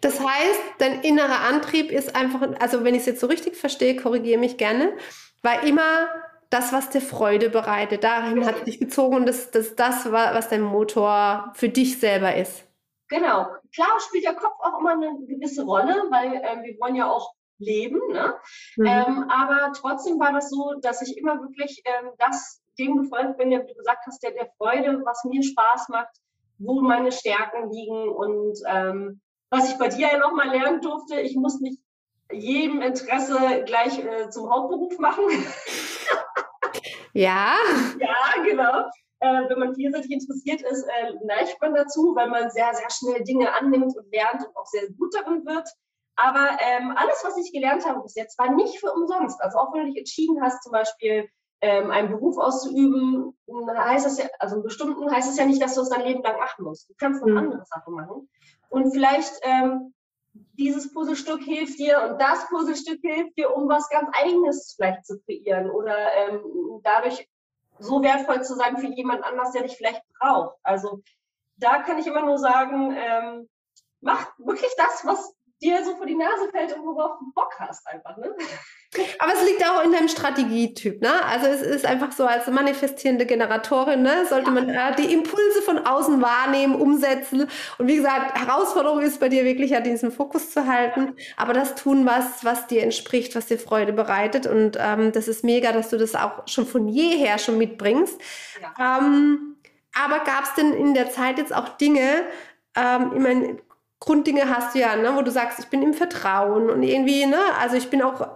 Das 0.00 0.20
heißt, 0.20 0.60
dein 0.78 1.02
innerer 1.02 1.40
Antrieb 1.40 1.90
ist 1.90 2.14
einfach, 2.14 2.48
also 2.60 2.84
wenn 2.84 2.94
ich 2.94 3.00
es 3.00 3.06
jetzt 3.06 3.20
so 3.20 3.26
richtig 3.26 3.56
verstehe, 3.56 3.96
korrigiere 3.96 4.38
mich 4.38 4.56
gerne, 4.56 4.96
war 5.42 5.62
immer 5.64 6.08
das, 6.50 6.72
was 6.72 6.90
dir 6.90 7.00
Freude 7.00 7.50
bereitet. 7.50 8.04
Dahin 8.04 8.46
hat 8.46 8.66
dich 8.66 8.78
gezogen 8.78 9.16
und 9.16 9.26
das, 9.26 9.50
das, 9.50 9.76
das 9.76 10.10
war, 10.10 10.34
was 10.34 10.48
dein 10.48 10.62
Motor 10.62 11.52
für 11.54 11.68
dich 11.68 11.98
selber 11.98 12.34
ist. 12.34 12.64
Genau. 13.08 13.46
Klar 13.74 14.00
spielt 14.00 14.24
der 14.24 14.34
Kopf 14.34 14.54
auch 14.60 14.80
immer 14.80 14.92
eine 14.92 15.18
gewisse 15.26 15.64
Rolle, 15.64 16.06
weil 16.10 16.42
ähm, 16.44 16.62
wir 16.62 16.78
wollen 16.78 16.94
ja 16.94 17.10
auch 17.10 17.34
leben. 17.58 18.00
Ne? 18.12 18.34
Mhm. 18.76 18.86
Ähm, 18.86 19.30
aber 19.30 19.72
trotzdem 19.72 20.18
war 20.18 20.32
das 20.32 20.50
so, 20.50 20.74
dass 20.80 21.02
ich 21.02 21.16
immer 21.16 21.40
wirklich 21.40 21.82
ähm, 21.84 22.10
das 22.18 22.62
dem 22.78 22.96
gefolgt 22.96 23.38
bin, 23.38 23.50
wie 23.50 23.56
du 23.56 23.74
gesagt 23.74 24.06
hast, 24.06 24.22
der, 24.22 24.30
der 24.32 24.50
Freude, 24.56 25.02
was 25.04 25.24
mir 25.24 25.42
Spaß 25.42 25.88
macht, 25.88 26.14
wo 26.58 26.80
meine 26.80 27.10
Stärken 27.12 27.70
liegen 27.70 28.08
und 28.08 28.58
ähm, 28.66 29.20
was 29.50 29.70
ich 29.70 29.78
bei 29.78 29.88
dir 29.88 30.08
ja 30.12 30.18
nochmal 30.18 30.50
lernen 30.50 30.80
durfte, 30.80 31.20
ich 31.20 31.34
muss 31.34 31.60
nicht 31.60 31.80
jedem 32.30 32.82
Interesse 32.82 33.64
gleich 33.64 33.98
äh, 33.98 34.28
zum 34.30 34.50
Hauptberuf 34.50 34.98
machen. 34.98 35.24
ja. 37.12 37.56
Ja, 37.98 38.42
genau. 38.44 38.84
Äh, 39.20 39.48
wenn 39.48 39.58
man 39.58 39.74
vielseitig 39.74 40.10
interessiert 40.10 40.62
ist, 40.62 40.84
äh, 40.84 41.14
neigt 41.24 41.60
man 41.60 41.74
dazu, 41.74 42.14
weil 42.14 42.28
man 42.28 42.50
sehr, 42.50 42.72
sehr 42.74 42.90
schnell 42.90 43.24
Dinge 43.24 43.52
annimmt 43.52 43.96
und 43.96 44.12
lernt 44.12 44.46
und 44.46 44.56
auch 44.56 44.66
sehr 44.66 44.88
gut 44.92 45.14
darin 45.14 45.44
wird. 45.44 45.68
Aber 46.14 46.58
ähm, 46.60 46.92
alles, 46.96 47.22
was 47.24 47.36
ich 47.36 47.52
gelernt 47.52 47.86
habe 47.86 48.02
bis 48.02 48.14
jetzt, 48.14 48.38
war 48.38 48.52
nicht 48.52 48.78
für 48.80 48.92
umsonst. 48.92 49.40
Also 49.40 49.58
auch 49.58 49.72
wenn 49.72 49.82
du 49.82 49.86
dich 49.88 49.98
entschieden 49.98 50.40
hast, 50.42 50.62
zum 50.62 50.72
Beispiel 50.72 51.28
ähm, 51.60 51.90
einen 51.90 52.10
Beruf 52.10 52.38
auszuüben, 52.38 53.36
heißt 53.76 54.06
es 54.06 54.18
ja, 54.18 54.26
also 54.38 54.56
einen 54.56 54.64
bestimmten 54.64 55.10
heißt 55.10 55.30
es 55.30 55.36
ja 55.36 55.46
nicht, 55.46 55.62
dass 55.62 55.74
du 55.74 55.80
es 55.80 55.88
dein 55.88 56.04
Leben 56.04 56.22
lang 56.22 56.38
machen 56.38 56.64
musst. 56.64 56.88
Du 56.88 56.94
kannst 56.98 57.22
eine 57.22 57.32
mhm. 57.32 57.38
andere 57.38 57.64
Sache 57.66 57.90
machen. 57.90 58.28
Und 58.68 58.92
vielleicht 58.92 59.32
ähm, 59.42 59.94
dieses 60.32 60.92
Puzzlestück 60.92 61.42
hilft 61.42 61.78
dir 61.78 62.02
und 62.02 62.20
das 62.20 62.48
Puzzlestück 62.48 63.00
hilft 63.00 63.36
dir, 63.36 63.54
um 63.54 63.68
was 63.68 63.88
ganz 63.88 64.08
Eigenes 64.12 64.74
vielleicht 64.76 65.06
zu 65.06 65.18
kreieren 65.20 65.70
oder 65.70 65.96
ähm, 66.14 66.80
dadurch 66.82 67.28
so 67.78 68.02
wertvoll 68.02 68.42
zu 68.42 68.54
sein 68.54 68.76
für 68.76 68.86
jemand 68.86 69.24
anders, 69.24 69.52
der 69.52 69.62
dich 69.62 69.76
vielleicht 69.76 70.02
braucht. 70.18 70.56
Also 70.62 71.02
da 71.56 71.82
kann 71.82 71.98
ich 71.98 72.06
immer 72.06 72.22
nur 72.22 72.38
sagen, 72.38 72.94
ähm, 72.96 73.48
mach 74.00 74.26
wirklich 74.38 74.72
das, 74.76 75.04
was 75.04 75.34
dir 75.60 75.84
so 75.84 75.96
vor 75.96 76.06
die 76.06 76.14
Nase 76.14 76.48
fällt 76.50 76.76
und 76.76 76.84
worauf 76.84 77.18
du 77.18 77.32
Bock 77.32 77.52
hast 77.58 77.86
einfach. 77.86 78.16
Ne? 78.16 78.34
Aber 79.18 79.32
es 79.34 79.44
liegt 79.44 79.64
auch 79.68 79.84
in 79.84 79.92
deinem 79.92 80.08
Strategietyp, 80.08 81.02
ne? 81.02 81.22
Also 81.26 81.46
es 81.46 81.60
ist 81.60 81.84
einfach 81.84 82.12
so, 82.12 82.24
als 82.26 82.46
manifestierende 82.46 83.26
Generatorin, 83.26 84.02
ne, 84.02 84.24
sollte 84.26 84.46
ja. 84.46 84.52
man 84.52 84.68
äh, 84.68 84.96
die 84.96 85.12
Impulse 85.12 85.62
von 85.62 85.78
außen 85.78 86.22
wahrnehmen, 86.22 86.74
umsetzen. 86.74 87.48
Und 87.78 87.86
wie 87.86 87.96
gesagt, 87.96 88.38
Herausforderung 88.38 89.00
ist 89.00 89.20
bei 89.20 89.28
dir 89.28 89.44
wirklich 89.44 89.72
ja 89.72 89.80
diesen 89.80 90.10
Fokus 90.10 90.50
zu 90.50 90.66
halten, 90.66 91.14
aber 91.36 91.52
das 91.52 91.74
tun, 91.74 92.06
was, 92.06 92.44
was 92.44 92.66
dir 92.66 92.82
entspricht, 92.82 93.34
was 93.34 93.46
dir 93.46 93.58
Freude 93.58 93.92
bereitet. 93.92 94.46
Und 94.46 94.78
ähm, 94.80 95.12
das 95.12 95.28
ist 95.28 95.44
mega, 95.44 95.72
dass 95.72 95.90
du 95.90 95.98
das 95.98 96.14
auch 96.14 96.46
schon 96.46 96.66
von 96.66 96.88
jeher 96.88 97.38
schon 97.38 97.58
mitbringst. 97.58 98.18
Ja. 98.62 98.98
Ähm, 98.98 99.56
aber 99.92 100.20
gab 100.20 100.44
es 100.44 100.54
denn 100.54 100.72
in 100.72 100.94
der 100.94 101.10
Zeit 101.10 101.38
jetzt 101.38 101.54
auch 101.54 101.68
Dinge, 101.70 102.24
ähm, 102.74 103.12
ich 103.14 103.20
meine, 103.20 103.58
Grunddinge 104.00 104.48
hast 104.48 104.74
du 104.74 104.78
ja, 104.78 104.94
ne, 104.94 105.16
wo 105.16 105.22
du 105.22 105.30
sagst, 105.30 105.58
ich 105.58 105.66
bin 105.66 105.82
im 105.82 105.92
Vertrauen 105.92 106.70
und 106.70 106.82
irgendwie, 106.82 107.26
ne, 107.26 107.38
also 107.60 107.76
ich 107.76 107.90
bin 107.90 108.00
auch, 108.00 108.28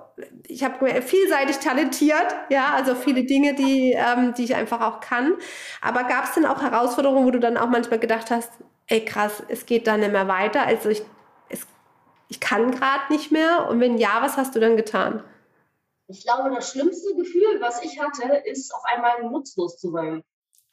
ich 0.48 0.64
habe 0.64 1.02
vielseitig 1.02 1.58
talentiert, 1.58 2.34
ja, 2.50 2.72
also 2.74 2.96
viele 2.96 3.24
Dinge, 3.24 3.54
die, 3.54 3.92
ähm, 3.92 4.34
die 4.34 4.44
ich 4.44 4.56
einfach 4.56 4.80
auch 4.80 5.00
kann. 5.00 5.34
Aber 5.80 6.04
gab 6.04 6.24
es 6.24 6.34
denn 6.34 6.46
auch 6.46 6.62
Herausforderungen, 6.62 7.24
wo 7.24 7.30
du 7.30 7.38
dann 7.38 7.56
auch 7.56 7.68
manchmal 7.68 8.00
gedacht 8.00 8.30
hast, 8.30 8.50
ey 8.88 9.04
krass, 9.04 9.42
es 9.48 9.64
geht 9.64 9.86
da 9.86 9.96
nicht 9.96 10.12
mehr 10.12 10.26
weiter, 10.26 10.62
also 10.66 10.88
ich, 10.88 11.02
es, 11.48 11.66
ich 12.28 12.40
kann 12.40 12.72
gerade 12.72 13.12
nicht 13.12 13.30
mehr? 13.30 13.68
Und 13.68 13.78
wenn 13.78 13.98
ja, 13.98 14.18
was 14.20 14.36
hast 14.36 14.56
du 14.56 14.60
dann 14.60 14.76
getan? 14.76 15.22
Ich 16.08 16.24
glaube, 16.24 16.50
das 16.54 16.72
schlimmste 16.72 17.14
Gefühl, 17.14 17.60
was 17.60 17.82
ich 17.84 18.00
hatte, 18.00 18.42
ist 18.44 18.74
auf 18.74 18.82
einmal 18.84 19.22
nutzlos 19.30 19.78
zu 19.78 19.92
sein. 19.92 20.22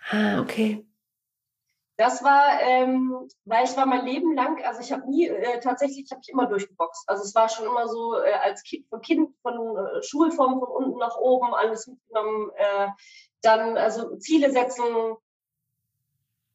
Ah, 0.09 0.41
okay. 0.41 0.85
Das 1.99 2.23
war, 2.23 2.61
ähm, 2.61 3.27
weil 3.43 3.65
ich 3.65 3.75
war 3.75 3.85
mein 3.85 4.05
Leben 4.05 4.33
lang, 4.33 4.63
also 4.63 4.79
ich 4.79 4.93
habe 4.93 5.09
nie, 5.09 5.27
äh, 5.27 5.59
tatsächlich, 5.59 6.05
ich 6.05 6.11
habe 6.11 6.19
mich 6.19 6.29
immer 6.29 6.45
durchgeboxt. 6.45 7.03
Also 7.09 7.23
es 7.23 7.35
war 7.35 7.49
schon 7.49 7.65
immer 7.65 7.89
so, 7.89 8.15
äh, 8.15 8.31
als 8.41 8.63
kind, 8.63 8.87
von 8.87 9.01
Kind, 9.01 9.35
von 9.41 9.75
äh, 9.75 10.01
Schulform 10.01 10.61
von 10.61 10.69
unten 10.69 10.97
nach 10.97 11.17
oben, 11.17 11.53
alles 11.53 11.87
mitgenommen. 11.87 12.51
Äh, 12.55 12.87
dann, 13.41 13.75
also 13.75 14.15
Ziele 14.15 14.49
setzen, 14.49 14.85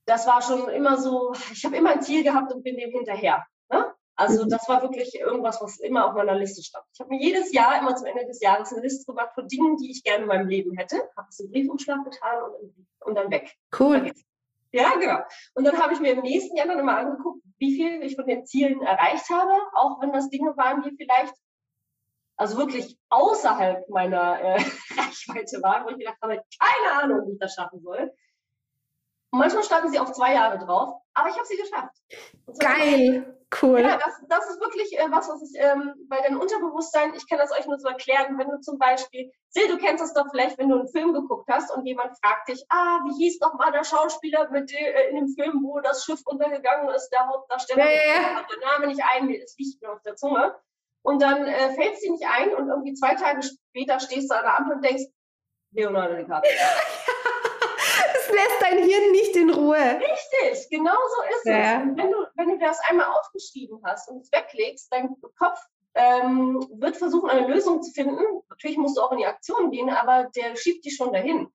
das 0.07 0.27
war 0.27 0.41
schon 0.41 0.67
immer 0.71 0.97
so, 0.97 1.35
ich 1.53 1.63
habe 1.67 1.77
immer 1.77 1.91
ein 1.91 2.01
Ziel 2.01 2.25
gehabt 2.25 2.51
und 2.51 2.63
bin 2.63 2.79
dem 2.79 2.93
hinterher. 2.93 3.45
Ne? 3.71 3.93
Also 4.17 4.47
mhm. 4.47 4.49
das 4.49 4.67
war 4.67 4.81
wirklich 4.81 5.15
irgendwas, 5.15 5.61
was 5.61 5.79
immer 5.79 6.07
auf 6.07 6.15
meiner 6.15 6.37
Liste 6.37 6.63
stand. 6.63 6.87
Ich 6.95 7.01
habe 7.01 7.11
mir 7.11 7.21
jedes 7.21 7.53
Jahr, 7.53 7.79
immer 7.79 7.95
zum 7.95 8.07
Ende 8.07 8.25
des 8.25 8.41
Jahres, 8.41 8.73
eine 8.73 8.81
Liste 8.81 9.05
gemacht 9.05 9.35
von 9.35 9.47
Dingen, 9.47 9.77
die 9.77 9.91
ich 9.91 10.05
gerne 10.05 10.23
in 10.23 10.29
meinem 10.29 10.49
Leben 10.49 10.75
hätte. 10.75 10.97
Habe 11.19 11.29
es 11.29 11.39
im 11.41 11.51
Briefumschlag 11.51 12.03
getan 12.03 12.45
und, 12.45 12.87
und 13.01 13.15
dann 13.15 13.31
weg. 13.31 13.55
Cool. 13.79 13.99
Vergessen. 13.99 14.25
Ja, 14.75 14.97
genau. 14.97 15.21
Und 15.55 15.65
dann 15.65 15.81
habe 15.81 15.95
ich 15.95 16.01
mir 16.01 16.15
im 16.15 16.23
nächsten 16.23 16.57
Jahr 16.57 16.67
dann 16.67 16.81
immer 16.81 16.97
angeguckt, 16.97 17.45
wie 17.59 17.77
viel 17.77 18.03
ich 18.03 18.17
von 18.17 18.27
den 18.27 18.45
Zielen 18.45 18.83
erreicht 18.83 19.31
habe, 19.31 19.53
auch 19.73 20.03
wenn 20.03 20.13
das 20.13 20.29
Dinge 20.31 20.57
waren, 20.57 20.83
die 20.83 20.97
vielleicht 20.97 21.33
also 22.37 22.59
wirklich 22.59 22.99
außerhalb 23.09 23.89
meiner 23.89 24.41
äh, 24.41 24.55
Reichweite 24.99 25.63
waren, 25.63 25.85
wo 25.85 25.91
ich 25.91 25.99
gedacht 25.99 26.19
habe, 26.21 26.43
keine 26.59 27.03
Ahnung, 27.03 27.25
wie 27.29 27.35
ich 27.35 27.39
das 27.39 27.55
schaffen 27.55 27.83
soll. 27.83 28.13
Und 29.35 29.41
manchmal 29.41 29.65
standen 29.65 29.91
sie 29.91 29.99
auf 29.99 30.13
zwei 30.13 30.33
Jahre 30.33 30.65
drauf, 30.65 30.95
aber 31.13 31.29
ich 31.29 31.35
habe 31.35 31.45
sie 31.45 31.57
geschafft. 31.57 31.97
Geil. 32.61 33.37
Cool. 33.61 33.81
Ja, 33.81 33.99
das, 33.99 34.23
das 34.29 34.49
ist 34.49 34.61
wirklich 34.61 34.97
äh, 34.97 35.11
was, 35.11 35.29
was 35.29 35.43
ich 35.43 35.61
ähm, 35.61 35.93
bei 36.09 36.21
deinem 36.21 36.39
Unterbewusstsein, 36.39 37.15
ich 37.17 37.29
kann 37.29 37.39
das 37.39 37.51
euch 37.51 37.67
nur 37.67 37.77
so 37.81 37.89
erklären, 37.89 38.39
wenn 38.39 38.49
du 38.49 38.61
zum 38.61 38.79
Beispiel, 38.79 39.33
Sil, 39.51 39.67
du 39.67 39.77
kennst 39.79 40.05
das 40.05 40.15
doch 40.15 40.27
vielleicht, 40.31 40.57
wenn 40.59 40.69
du 40.69 40.79
einen 40.79 40.89
Film 40.89 41.15
geguckt 41.15 41.49
hast 41.51 41.73
und 41.73 41.85
jemand 41.85 42.17
fragt 42.23 42.49
dich, 42.49 42.65
ah, 42.69 43.01
wie 43.07 43.25
hieß 43.25 43.41
doch 43.41 43.55
mal 43.55 43.73
der 43.73 43.83
Schauspieler 43.83 44.49
mit 44.53 44.73
äh, 44.73 45.09
in 45.09 45.17
dem 45.17 45.29
Film, 45.35 45.65
wo 45.65 45.81
das 45.81 46.05
Schiff 46.05 46.21
untergegangen 46.27 46.89
ist, 46.95 47.11
der 47.11 47.27
Hauptdarsteller, 47.27 47.91
ja, 47.91 48.47
der 48.49 48.71
Name 48.71 48.87
nicht 48.87 49.03
ein, 49.17 49.31
es 49.31 49.57
liegt 49.59 49.83
mir 49.83 49.91
auf 49.91 50.03
der 50.03 50.15
Zunge. 50.15 50.55
Und 51.03 51.21
dann 51.21 51.45
äh, 51.45 51.75
fällt 51.75 52.01
dir 52.01 52.13
nicht 52.13 52.25
ein 52.25 52.55
und 52.55 52.69
irgendwie 52.69 52.95
zwei 52.95 53.17
Tage 53.17 53.43
später 53.43 53.99
stehst 53.99 54.31
du 54.31 54.37
an 54.37 54.45
der 54.45 54.59
Ampel 54.59 54.77
und 54.77 54.85
denkst, 54.85 55.07
Leonardo 55.73 56.15
DiCaprio. 56.15 56.53
lässt 58.35 58.61
dein 58.61 58.79
Hirn 58.79 59.11
nicht 59.13 59.37
in 59.37 59.51
Ruhe. 59.51 59.77
Richtig, 59.77 60.69
genau 60.71 60.93
so 60.93 61.23
ist 61.37 61.47
ja. 61.47 61.79
es. 61.79 61.83
Und 61.83 61.97
wenn 61.97 62.11
du, 62.11 62.17
wenn 62.35 62.49
du 62.49 62.59
das 62.59 62.79
einmal 62.89 63.07
aufgeschrieben 63.07 63.81
hast 63.85 64.09
und 64.11 64.23
es 64.23 64.33
weglegst, 64.33 64.93
dein 64.93 65.15
Kopf 65.39 65.59
ähm, 65.95 66.67
wird 66.75 66.97
versuchen, 66.97 67.31
eine 67.31 67.47
Lösung 67.47 67.83
zu 67.83 67.93
finden. 67.93 68.23
Natürlich 68.49 68.77
musst 68.77 68.97
du 68.97 69.03
auch 69.03 69.13
in 69.13 69.19
die 69.19 69.27
Aktion 69.27 69.71
gehen, 69.71 69.91
aber 69.91 70.29
der 70.35 70.57
schiebt 70.57 70.85
dich 70.85 70.97
schon 70.97 71.13
dahin. 71.13 71.49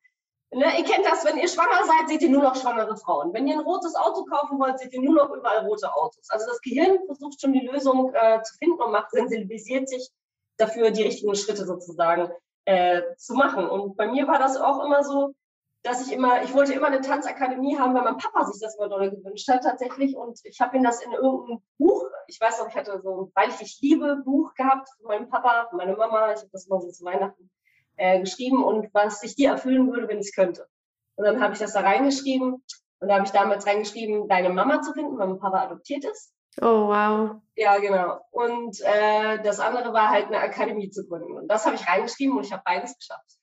Ne, 0.51 0.65
ihr 0.79 0.83
kennt 0.83 1.05
das, 1.05 1.23
wenn 1.25 1.37
ihr 1.37 1.47
schwanger 1.47 1.85
seid, 1.85 2.09
seht 2.09 2.23
ihr 2.23 2.29
nur 2.29 2.41
noch 2.41 2.55
schwangere 2.55 2.97
Frauen. 2.97 3.33
Wenn 3.33 3.47
ihr 3.47 3.53
ein 3.53 3.59
rotes 3.59 3.93
Auto 3.95 4.25
kaufen 4.25 4.59
wollt, 4.59 4.79
seht 4.79 4.93
ihr 4.93 5.01
nur 5.01 5.13
noch 5.13 5.29
überall 5.29 5.65
rote 5.67 5.93
Autos. 5.93 6.27
Also 6.29 6.47
das 6.47 6.59
Gehirn 6.61 6.97
versucht 7.05 7.39
schon 7.39 7.53
die 7.53 7.67
Lösung 7.67 8.11
äh, 8.15 8.41
zu 8.41 8.57
finden 8.57 8.81
und 8.81 8.91
macht, 8.91 9.11
sensibilisiert 9.11 9.87
sich 9.87 10.09
dafür, 10.57 10.89
die 10.89 11.03
richtigen 11.03 11.35
Schritte 11.35 11.65
sozusagen 11.65 12.31
äh, 12.65 13.01
zu 13.17 13.35
machen. 13.35 13.69
Und 13.69 13.95
bei 13.95 14.07
mir 14.07 14.27
war 14.27 14.39
das 14.39 14.57
auch 14.57 14.83
immer 14.83 15.03
so, 15.03 15.35
dass 15.83 16.05
ich 16.05 16.13
immer, 16.13 16.43
ich 16.43 16.53
wollte 16.53 16.73
immer 16.73 16.87
eine 16.87 17.01
Tanzakademie 17.01 17.77
haben, 17.77 17.93
weil 17.93 18.03
mein 18.03 18.17
Papa 18.17 18.45
sich 18.45 18.61
das 18.61 18.75
immer 18.77 18.89
doll 18.89 19.11
gewünscht 19.11 19.47
hat 19.47 19.63
tatsächlich. 19.63 20.15
Und 20.15 20.39
ich 20.43 20.59
habe 20.59 20.77
ihm 20.77 20.83
das 20.83 21.01
in 21.01 21.11
irgendeinem 21.13 21.61
Buch, 21.77 22.05
ich 22.27 22.39
weiß 22.39 22.59
noch, 22.59 22.67
ich 22.67 22.75
hatte 22.75 22.99
so 23.01 23.21
ein 23.21 23.31
Weil 23.33 23.49
ich 23.49 23.55
dich 23.55 23.79
liebe 23.81 24.17
Buch 24.25 24.53
gehabt 24.55 24.89
von 24.97 25.07
meinem 25.07 25.29
Papa, 25.29 25.67
von 25.69 25.77
meiner 25.77 25.95
Mama, 25.95 26.33
ich 26.33 26.39
habe 26.39 26.49
das 26.51 26.67
mal 26.67 26.81
so 26.81 26.91
zu 26.91 27.05
Weihnachten 27.05 27.49
äh, 27.95 28.19
geschrieben 28.19 28.63
und 28.63 28.93
was 28.93 29.21
sich 29.21 29.35
dir 29.35 29.51
erfüllen 29.51 29.89
würde, 29.89 30.07
wenn 30.07 30.19
ich 30.19 30.27
es 30.27 30.35
könnte. 30.35 30.67
Und 31.15 31.25
dann 31.25 31.41
habe 31.41 31.53
ich 31.53 31.59
das 31.59 31.73
da 31.73 31.81
reingeschrieben 31.81 32.63
und 32.99 33.07
da 33.07 33.15
habe 33.15 33.25
ich 33.25 33.31
damals 33.31 33.65
reingeschrieben, 33.65 34.27
deine 34.27 34.49
Mama 34.49 34.81
zu 34.81 34.93
finden, 34.93 35.17
weil 35.17 35.27
mein 35.27 35.39
Papa 35.39 35.63
adoptiert 35.63 36.03
ist. 36.03 36.33
Oh, 36.61 36.87
wow. 36.87 37.41
Ja, 37.55 37.77
genau. 37.77 38.19
Und 38.31 38.81
äh, 38.81 39.41
das 39.43 39.59
andere 39.59 39.93
war 39.93 40.09
halt 40.09 40.27
eine 40.27 40.39
Akademie 40.39 40.89
zu 40.89 41.07
gründen. 41.07 41.33
Und 41.33 41.47
das 41.47 41.65
habe 41.65 41.75
ich 41.75 41.87
reingeschrieben 41.87 42.37
und 42.37 42.45
ich 42.45 42.51
habe 42.51 42.63
beides 42.65 42.97
geschafft. 42.97 43.38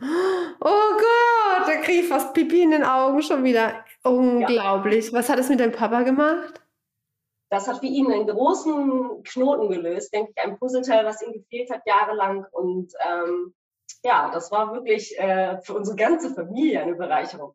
Oh 0.00 0.92
Gott, 0.92 1.66
da 1.66 1.76
kriege 1.82 2.02
ich 2.02 2.08
fast 2.08 2.32
Pipi 2.34 2.62
in 2.62 2.70
den 2.70 2.84
Augen 2.84 3.22
schon 3.22 3.44
wieder. 3.44 3.84
Unglaublich. 4.04 5.10
Ja. 5.10 5.18
Was 5.18 5.28
hat 5.28 5.38
es 5.38 5.48
mit 5.48 5.60
deinem 5.60 5.72
Papa 5.72 6.02
gemacht? 6.02 6.60
Das 7.50 7.66
hat 7.66 7.78
für 7.78 7.86
ihn 7.86 8.12
einen 8.12 8.26
großen 8.26 9.22
Knoten 9.24 9.70
gelöst, 9.70 10.12
denke 10.12 10.32
ich, 10.36 10.42
ein 10.44 10.58
Puzzleteil, 10.58 11.04
was 11.06 11.22
ihm 11.22 11.32
gefehlt 11.32 11.70
hat 11.70 11.82
jahrelang. 11.86 12.44
Und 12.52 12.92
ähm, 13.08 13.54
ja, 14.04 14.30
das 14.30 14.50
war 14.50 14.72
wirklich 14.74 15.18
äh, 15.18 15.60
für 15.62 15.74
unsere 15.74 15.96
ganze 15.96 16.34
Familie 16.34 16.82
eine 16.82 16.94
Bereicherung. 16.94 17.54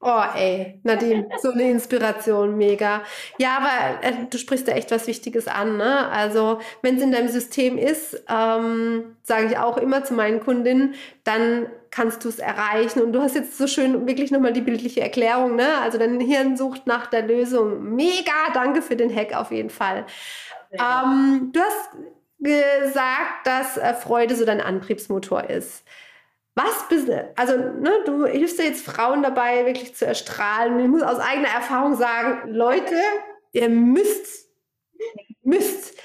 Oh, 0.00 0.22
ey, 0.36 0.78
Nadine, 0.84 1.28
so 1.42 1.50
eine 1.50 1.70
Inspiration, 1.70 2.56
mega. 2.56 3.02
Ja, 3.38 3.58
aber 3.58 4.04
äh, 4.04 4.26
du 4.30 4.38
sprichst 4.38 4.68
da 4.68 4.72
echt 4.72 4.92
was 4.92 5.08
Wichtiges 5.08 5.48
an. 5.48 5.76
Ne? 5.76 6.08
Also, 6.10 6.60
wenn 6.82 6.96
es 6.96 7.02
in 7.02 7.10
deinem 7.10 7.26
System 7.28 7.76
ist, 7.76 8.22
ähm, 8.28 9.16
sage 9.24 9.46
ich 9.46 9.58
auch 9.58 9.76
immer 9.76 10.04
zu 10.04 10.14
meinen 10.14 10.38
Kundinnen, 10.38 10.94
dann 11.24 11.66
kannst 11.90 12.24
du 12.24 12.28
es 12.28 12.38
erreichen. 12.38 13.02
Und 13.02 13.12
du 13.12 13.20
hast 13.20 13.34
jetzt 13.34 13.58
so 13.58 13.66
schön 13.66 14.06
wirklich 14.06 14.30
nochmal 14.30 14.52
die 14.52 14.60
bildliche 14.60 15.00
Erklärung. 15.00 15.56
Ne? 15.56 15.66
Also, 15.82 15.98
dein 15.98 16.20
Hirn 16.20 16.56
sucht 16.56 16.86
nach 16.86 17.08
der 17.08 17.22
Lösung. 17.22 17.96
Mega, 17.96 18.52
danke 18.54 18.82
für 18.82 18.94
den 18.94 19.12
Hack 19.14 19.34
auf 19.34 19.50
jeden 19.50 19.70
Fall. 19.70 20.06
Ähm, 20.72 21.50
du 21.52 21.60
hast 21.60 21.90
gesagt, 22.38 23.46
dass 23.46 23.76
äh, 23.76 23.94
Freude 23.94 24.36
so 24.36 24.44
dein 24.44 24.60
Antriebsmotor 24.60 25.50
ist. 25.50 25.84
Was 26.58 26.88
bist 26.88 27.08
also 27.36 27.56
ne, 27.56 27.92
du 28.04 28.26
hilfst 28.26 28.58
ja 28.58 28.64
jetzt 28.64 28.84
Frauen 28.84 29.22
dabei, 29.22 29.64
wirklich 29.64 29.94
zu 29.94 30.04
erstrahlen. 30.04 30.80
Ich 30.80 30.88
muss 30.88 31.02
aus 31.02 31.20
eigener 31.20 31.50
Erfahrung 31.50 31.94
sagen, 31.94 32.52
Leute, 32.52 32.96
ihr 33.52 33.68
müsst, 33.68 34.48
müsst 35.42 35.96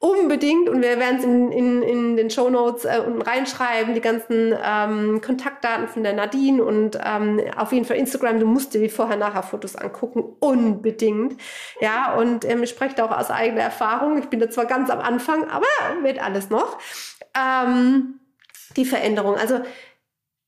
unbedingt, 0.00 0.68
und 0.68 0.82
wir 0.82 0.98
werden 0.98 1.16
es 1.16 1.24
in, 1.24 1.50
in, 1.50 1.82
in 1.82 2.16
den 2.16 2.28
Show 2.28 2.50
Notes 2.50 2.84
äh, 2.84 3.00
unten 3.06 3.22
reinschreiben, 3.22 3.94
die 3.94 4.02
ganzen 4.02 4.54
ähm, 4.62 5.22
Kontaktdaten 5.22 5.88
von 5.88 6.02
der 6.02 6.12
Nadine 6.12 6.62
und 6.62 6.98
ähm, 7.02 7.40
auf 7.56 7.72
jeden 7.72 7.86
Fall 7.86 7.96
Instagram, 7.96 8.38
du 8.38 8.46
musst 8.46 8.74
dir 8.74 8.82
die 8.82 8.90
Vorher-Nachher-Fotos 8.90 9.76
angucken, 9.76 10.24
unbedingt. 10.40 11.40
Ja, 11.80 12.16
und 12.16 12.44
ähm, 12.44 12.64
ich 12.64 12.70
spreche 12.70 12.96
da 12.96 13.06
auch 13.06 13.16
aus 13.16 13.30
eigener 13.30 13.62
Erfahrung. 13.62 14.18
Ich 14.18 14.26
bin 14.28 14.40
da 14.40 14.50
zwar 14.50 14.66
ganz 14.66 14.90
am 14.90 15.00
Anfang, 15.00 15.48
aber 15.48 15.64
wird 16.02 16.22
alles 16.22 16.50
noch. 16.50 16.78
Ähm, 17.34 18.18
die 18.76 18.84
Veränderung. 18.84 19.36
Also, 19.36 19.60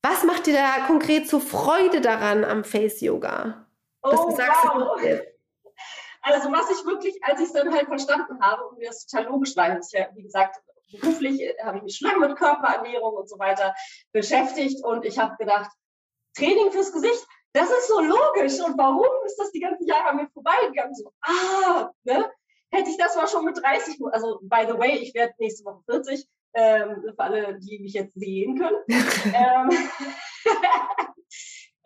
was 0.05 0.23
macht 0.23 0.47
dir 0.47 0.53
da 0.53 0.87
konkret 0.87 1.29
so 1.29 1.41
Freude 1.41 2.03
daran 2.03 2.45
am 2.45 2.63
Face 2.63 3.01
Yoga? 3.01 3.67
Oh, 4.03 4.31
sagst, 4.31 4.65
wow. 4.65 5.01
Also 6.21 6.53
was 6.53 6.71
ich 6.71 6.85
wirklich, 6.87 7.19
als 7.25 7.41
ich 7.41 7.47
es 7.47 7.53
dann 7.55 7.73
halt 7.73 7.87
verstanden 7.87 8.39
habe 8.41 8.67
und 8.67 8.79
mir 8.79 8.89
das 8.89 9.07
total 9.07 9.29
logisch 9.31 9.57
war, 9.57 9.79
ich 9.79 9.93
ja, 9.93 10.09
wie 10.15 10.23
gesagt, 10.23 10.61
beruflich 10.93 11.41
äh, 11.41 11.55
habe 11.63 11.79
ich 11.79 11.83
mich 11.85 11.97
schon 11.97 12.09
lange 12.11 12.29
mit 12.29 12.37
Körperernährung 12.37 13.15
und 13.15 13.29
so 13.29 13.39
weiter 13.39 13.75
beschäftigt 14.13 14.85
und 14.85 15.07
ich 15.07 15.19
habe 15.19 15.37
gedacht, 15.39 15.71
Training 16.37 16.71
fürs 16.71 16.93
Gesicht, 16.93 17.27
das 17.55 17.71
ist 17.71 17.89
so 17.89 18.01
logisch 18.01 18.61
und 18.61 18.77
warum 18.77 19.07
ist 19.25 19.37
das 19.37 19.53
die 19.53 19.61
ganzen 19.61 19.87
Jahre 19.87 20.11
an 20.11 20.17
mir 20.17 20.29
vorbeigegangen? 20.35 20.95
So, 20.95 21.13
ah, 21.23 21.91
ne? 22.03 22.31
Hätte 22.71 22.91
ich 22.91 22.99
das 22.99 23.17
mal 23.17 23.29
schon 23.29 23.45
mit 23.45 23.57
30, 23.57 23.99
also 24.11 24.41
by 24.43 24.67
the 24.69 24.79
way, 24.79 24.99
ich 24.99 25.15
werde 25.15 25.33
nächste 25.39 25.65
Woche 25.65 25.83
40, 25.89 26.29
ähm, 26.55 27.03
für 27.03 27.19
alle, 27.19 27.59
die 27.59 27.81
mich 27.81 27.93
jetzt 27.95 28.15
sehen 28.15 28.59
können. 28.59 28.79
ähm, 28.89 29.71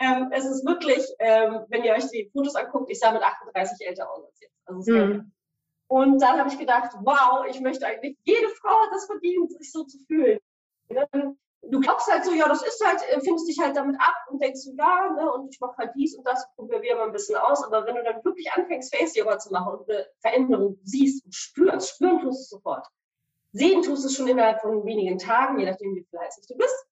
ähm, 0.01 0.31
es 0.33 0.45
ist 0.45 0.67
wirklich, 0.67 1.05
ähm, 1.19 1.65
wenn 1.69 1.85
ihr 1.85 1.93
euch 1.93 2.09
die 2.11 2.31
Fotos 2.33 2.55
anguckt, 2.55 2.91
ich 2.91 2.99
sah 2.99 3.13
mit 3.13 3.23
38 3.23 3.87
älter 3.87 4.11
aus 4.11 4.25
als 4.25 4.41
jetzt. 4.41 4.55
Also 4.67 4.93
mhm. 4.93 5.33
Und 5.89 6.21
dann 6.21 6.39
habe 6.39 6.51
ich 6.51 6.59
gedacht, 6.59 6.93
wow, 7.01 7.47
ich 7.49 7.61
möchte 7.61 7.87
eigentlich, 7.87 8.19
jede 8.25 8.49
Frau 8.61 8.69
hat 8.69 8.93
das 8.93 9.07
verdient, 9.07 9.51
sich 9.53 9.73
so 9.73 9.85
zu 9.85 9.99
fühlen. 10.07 10.39
Du 11.63 11.81
glaubst 11.81 12.11
halt 12.13 12.25
so, 12.25 12.33
ja, 12.33 12.47
das 12.47 12.63
ist 12.63 12.83
halt, 12.87 13.01
äh, 13.11 13.21
findest 13.21 13.49
dich 13.49 13.59
halt 13.59 13.77
damit 13.77 13.97
ab 13.99 14.15
und 14.31 14.41
denkst 14.41 14.61
so, 14.61 14.73
ja, 14.77 15.11
ne, 15.11 15.33
und 15.33 15.53
ich 15.53 15.61
mache 15.61 15.77
halt 15.79 15.93
dies 15.97 16.17
und 16.17 16.27
das, 16.27 16.47
probieren 16.57 16.83
wir 16.83 16.97
mal 16.97 17.07
ein 17.07 17.13
bisschen 17.13 17.37
aus. 17.37 17.65
Aber 17.65 17.87
wenn 17.87 17.97
du 17.97 18.05
dann 18.05 18.23
wirklich 18.25 18.53
anfängst, 18.53 18.95
Face-Yoga 18.95 19.39
zu 19.39 19.51
machen 19.51 19.79
und 19.79 19.91
eine 19.91 20.07
Veränderung 20.21 20.79
siehst 20.85 21.25
und 21.25 21.35
spürst, 21.35 21.95
spüren 21.95 22.21
tust 22.21 22.53
du 22.53 22.57
sofort. 22.57 22.87
Sehen 23.53 23.83
tust 23.83 24.05
du 24.05 24.09
es 24.09 24.17
schon 24.17 24.29
innerhalb 24.29 24.61
von 24.61 24.85
wenigen 24.85 25.19
Tagen, 25.19 25.59
je 25.59 25.67
nachdem, 25.67 25.95
wie 25.95 26.05
fleißig 26.11 26.47
du 26.47 26.57
bist. 26.57 26.87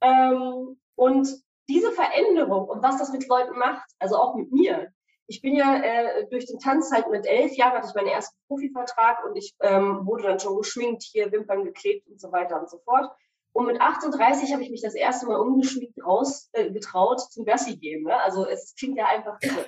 Ähm, 0.00 0.80
und 0.94 1.28
diese 1.68 1.92
Veränderung 1.92 2.68
und 2.68 2.82
was 2.82 2.98
das 2.98 3.12
mit 3.12 3.26
Leuten 3.28 3.58
macht, 3.58 3.88
also 3.98 4.16
auch 4.16 4.34
mit 4.34 4.52
mir. 4.52 4.92
Ich 5.26 5.42
bin 5.42 5.54
ja 5.54 5.76
äh, 5.76 6.26
durch 6.28 6.46
den 6.46 6.58
Tanz 6.58 6.90
halt 6.92 7.08
mit 7.10 7.26
elf 7.26 7.52
Jahren 7.52 7.74
hatte 7.74 7.88
ich 7.88 7.94
meinen 7.94 8.08
ersten 8.08 8.36
Profivertrag 8.48 9.24
und 9.24 9.36
ich 9.36 9.54
ähm, 9.60 10.04
wurde 10.04 10.24
dann 10.24 10.40
schon 10.40 10.56
geschminkt, 10.56 11.04
hier 11.04 11.30
Wimpern 11.30 11.64
geklebt 11.64 12.08
und 12.08 12.20
so 12.20 12.32
weiter 12.32 12.60
und 12.60 12.68
so 12.68 12.78
fort. 12.78 13.10
Und 13.52 13.66
mit 13.66 13.80
38 13.80 14.52
habe 14.52 14.62
ich 14.62 14.70
mich 14.70 14.82
das 14.82 14.94
erste 14.94 15.26
Mal 15.26 15.36
ungeschminkt 15.36 16.04
raus 16.04 16.48
äh, 16.52 16.72
zum 16.80 17.44
Gassi 17.44 17.76
gehen. 17.76 18.04
Ne? 18.04 18.16
Also 18.16 18.46
es 18.46 18.74
klingt 18.74 18.96
ja 18.96 19.06
einfach 19.06 19.38
irre. 19.40 19.66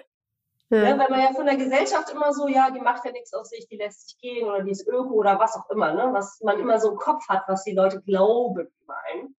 Ja. 0.73 0.85
Ja, 0.85 0.99
weil 0.99 1.11
man 1.11 1.21
ja 1.21 1.33
von 1.35 1.45
der 1.45 1.57
Gesellschaft 1.57 2.09
immer 2.11 2.33
so, 2.33 2.49
ja, 2.49 2.71
die 2.71 2.81
macht 2.81 3.05
ja 3.05 3.13
nichts 3.13 3.35
aus 3.35 3.51
sich, 3.51 3.69
die 3.69 3.77
lässt 3.77 4.09
sich 4.09 4.19
gehen 4.19 4.49
oder 4.49 4.63
die 4.63 4.71
ist 4.71 4.89
Öko 4.89 5.13
oder 5.13 5.39
was 5.39 5.55
auch 5.55 5.69
immer, 5.69 5.93
ne? 5.93 6.09
was 6.15 6.41
man 6.41 6.59
immer 6.59 6.81
so 6.81 6.93
im 6.93 6.97
Kopf 6.97 7.29
hat, 7.29 7.43
was 7.47 7.65
die 7.65 7.75
Leute 7.75 8.01
glauben 8.01 8.71
über 8.83 8.97
einen. 9.13 9.37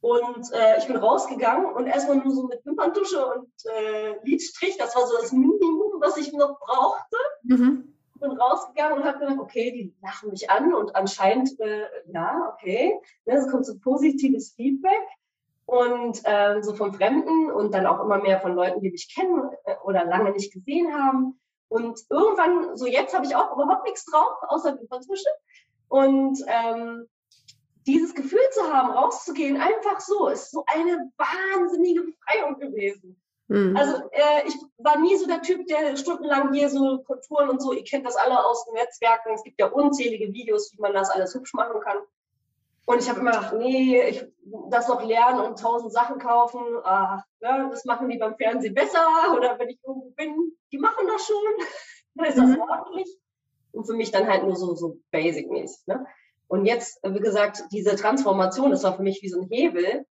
Und 0.00 0.52
äh, 0.52 0.78
ich 0.78 0.88
bin 0.88 0.96
rausgegangen 0.96 1.72
und 1.74 1.86
erstmal 1.86 2.16
nur 2.16 2.34
so 2.34 2.48
mit 2.48 2.66
Wimperntusche 2.66 3.24
und 3.24 3.52
äh, 3.66 4.16
Lidstrich, 4.24 4.76
das 4.78 4.96
war 4.96 5.06
so 5.06 5.16
das 5.16 5.30
Minimum, 5.30 6.00
was 6.00 6.16
ich 6.16 6.32
noch 6.32 6.58
brauchte. 6.58 7.16
Mhm. 7.44 7.94
Bin 8.18 8.32
rausgegangen 8.32 8.98
und 8.98 9.04
habe 9.04 9.20
gedacht, 9.20 9.38
okay, 9.38 9.70
die 9.70 9.94
lachen 10.02 10.30
mich 10.30 10.50
an 10.50 10.74
und 10.74 10.96
anscheinend, 10.96 11.58
äh, 11.60 11.86
ja, 12.12 12.52
okay, 12.52 12.98
ne, 13.26 13.36
es 13.36 13.48
kommt 13.48 13.64
so 13.64 13.78
positives 13.78 14.54
Feedback 14.54 15.06
und 15.68 16.22
ähm, 16.24 16.62
so 16.62 16.74
von 16.74 16.94
Fremden 16.94 17.50
und 17.50 17.74
dann 17.74 17.86
auch 17.86 18.02
immer 18.02 18.16
mehr 18.16 18.40
von 18.40 18.54
Leuten, 18.54 18.80
die 18.80 18.90
mich 18.90 19.14
kennen 19.14 19.50
äh, 19.64 19.74
oder 19.84 20.06
lange 20.06 20.30
nicht 20.30 20.50
gesehen 20.50 20.94
haben. 20.94 21.38
Und 21.68 22.00
irgendwann, 22.08 22.74
so 22.74 22.86
jetzt 22.86 23.14
habe 23.14 23.26
ich 23.26 23.36
auch 23.36 23.52
überhaupt 23.52 23.84
nichts 23.84 24.06
drauf, 24.06 24.38
außer 24.48 24.78
Wimperntusche. 24.80 25.28
Und 25.88 26.42
ähm, 26.46 27.06
dieses 27.86 28.14
Gefühl 28.14 28.40
zu 28.52 28.62
haben, 28.72 28.92
rauszugehen, 28.92 29.60
einfach 29.60 30.00
so, 30.00 30.28
ist 30.28 30.52
so 30.52 30.64
eine 30.66 31.12
wahnsinnige 31.18 32.00
Befreiung 32.00 32.58
gewesen. 32.58 33.20
Mhm. 33.48 33.76
Also 33.76 33.96
äh, 34.12 34.46
ich 34.46 34.54
war 34.78 34.98
nie 34.98 35.16
so 35.16 35.26
der 35.26 35.42
Typ, 35.42 35.66
der 35.66 35.98
stundenlang 35.98 36.54
hier 36.54 36.70
so 36.70 37.02
Kulturen 37.02 37.50
und 37.50 37.60
so, 37.60 37.74
ihr 37.74 37.84
kennt 37.84 38.06
das 38.06 38.16
alle 38.16 38.42
aus 38.42 38.64
den 38.64 38.72
Netzwerken, 38.72 39.34
es 39.34 39.42
gibt 39.42 39.60
ja 39.60 39.66
unzählige 39.66 40.32
Videos, 40.32 40.72
wie 40.72 40.80
man 40.80 40.94
das 40.94 41.10
alles 41.10 41.34
hübsch 41.34 41.52
machen 41.52 41.78
kann. 41.82 41.98
Und 42.88 43.02
ich 43.02 43.08
habe 43.10 43.20
immer 43.20 43.32
gedacht, 43.32 43.54
nee, 43.58 44.00
ich 44.08 44.24
das 44.70 44.88
noch 44.88 45.04
lernen 45.04 45.40
und 45.40 45.58
tausend 45.58 45.92
Sachen 45.92 46.18
kaufen, 46.18 46.62
ach, 46.84 47.22
ne, 47.38 47.68
das 47.70 47.84
machen 47.84 48.08
die 48.08 48.16
beim 48.16 48.34
Fernsehen 48.34 48.72
besser 48.72 49.06
oder 49.36 49.58
wenn 49.58 49.68
ich 49.68 49.78
irgendwo 49.86 50.08
bin, 50.16 50.56
die 50.72 50.78
machen 50.78 51.06
das 51.06 51.26
schon, 51.26 51.36
dann 52.14 52.26
ist 52.26 52.38
das 52.38 52.48
mhm. 52.48 52.62
ordentlich. 52.62 53.06
Und 53.72 53.84
für 53.84 53.92
mich 53.92 54.10
dann 54.10 54.26
halt 54.26 54.44
nur 54.44 54.56
so, 54.56 54.74
so 54.74 55.00
basic-mäßig. 55.10 55.86
Ne? 55.86 56.06
Und 56.46 56.64
jetzt, 56.64 56.98
wie 57.04 57.20
gesagt, 57.20 57.64
diese 57.72 57.94
Transformation, 57.94 58.70
das 58.70 58.84
war 58.84 58.96
für 58.96 59.02
mich 59.02 59.20
wie 59.20 59.28
so 59.28 59.42
ein 59.42 59.48
Hebel. 59.50 60.06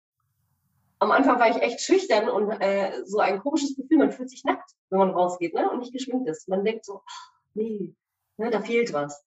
Am 0.98 1.10
Anfang 1.10 1.38
war 1.38 1.50
ich 1.50 1.60
echt 1.60 1.82
schüchtern 1.82 2.30
und 2.30 2.52
äh, 2.52 3.04
so 3.04 3.18
ein 3.18 3.40
komisches 3.40 3.76
Gefühl, 3.76 3.98
man 3.98 4.12
fühlt 4.12 4.30
sich 4.30 4.44
nackt, 4.44 4.70
wenn 4.88 4.98
man 4.98 5.10
rausgeht 5.10 5.52
ne? 5.52 5.70
und 5.70 5.80
nicht 5.80 5.92
geschminkt 5.92 6.26
ist. 6.26 6.48
Man 6.48 6.64
denkt 6.64 6.86
so, 6.86 7.02
ach, 7.06 7.32
nee, 7.52 7.94
ne, 8.38 8.48
da 8.48 8.62
fehlt 8.62 8.94
was. 8.94 9.22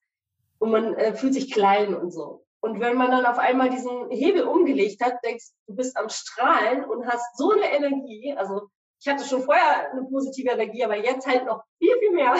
Und 0.58 0.72
man 0.72 0.96
äh, 0.96 1.14
fühlt 1.14 1.36
sich 1.36 1.52
klein 1.52 1.94
und 1.94 2.10
so. 2.10 2.45
Und 2.66 2.80
wenn 2.80 2.98
man 2.98 3.12
dann 3.12 3.28
auf 3.28 3.38
einmal 3.38 3.70
diesen 3.70 4.10
Hebel 4.10 4.42
umgelegt 4.42 5.00
hat, 5.06 5.24
denkst 5.24 5.46
du 5.68 5.76
bist 5.76 5.96
am 5.98 6.10
Strahlen 6.10 6.84
und 6.84 7.06
hast 7.06 7.38
so 7.38 7.52
eine 7.52 7.72
Energie. 7.72 8.34
Also 8.36 8.70
ich 9.00 9.08
hatte 9.08 9.24
schon 9.24 9.44
vorher 9.44 9.92
eine 9.92 10.02
positive 10.06 10.50
Energie, 10.50 10.84
aber 10.84 10.98
jetzt 10.98 11.28
halt 11.28 11.46
noch 11.46 11.64
viel, 11.78 11.96
viel 12.00 12.12
mehr. 12.12 12.36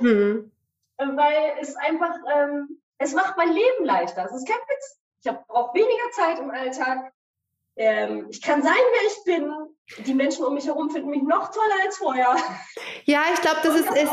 Mhm. 0.00 0.50
Weil 0.96 1.58
es 1.60 1.76
einfach, 1.76 2.14
ähm, 2.34 2.80
es 2.96 3.12
macht 3.12 3.36
mein 3.36 3.52
Leben 3.52 3.84
leichter. 3.84 4.24
Es 4.24 4.32
ist 4.32 4.48
kein 4.48 4.56
Witz. 4.56 4.98
Ich 5.22 5.30
brauche 5.48 5.74
weniger 5.74 6.10
Zeit 6.12 6.38
im 6.38 6.50
Alltag. 6.50 7.12
Ähm, 7.76 8.28
ich 8.30 8.40
kann 8.40 8.62
sein, 8.62 8.72
wer 8.72 9.06
ich 9.06 9.24
bin. 9.24 10.06
Die 10.06 10.14
Menschen 10.14 10.46
um 10.46 10.54
mich 10.54 10.66
herum 10.66 10.88
finden 10.88 11.10
mich 11.10 11.22
noch 11.22 11.50
toller 11.50 11.74
als 11.84 11.98
vorher. 11.98 12.36
Ja, 13.04 13.24
ich 13.34 13.40
glaube, 13.42 13.60
das 13.62 13.74
ist, 13.74 13.90
ist 13.90 14.12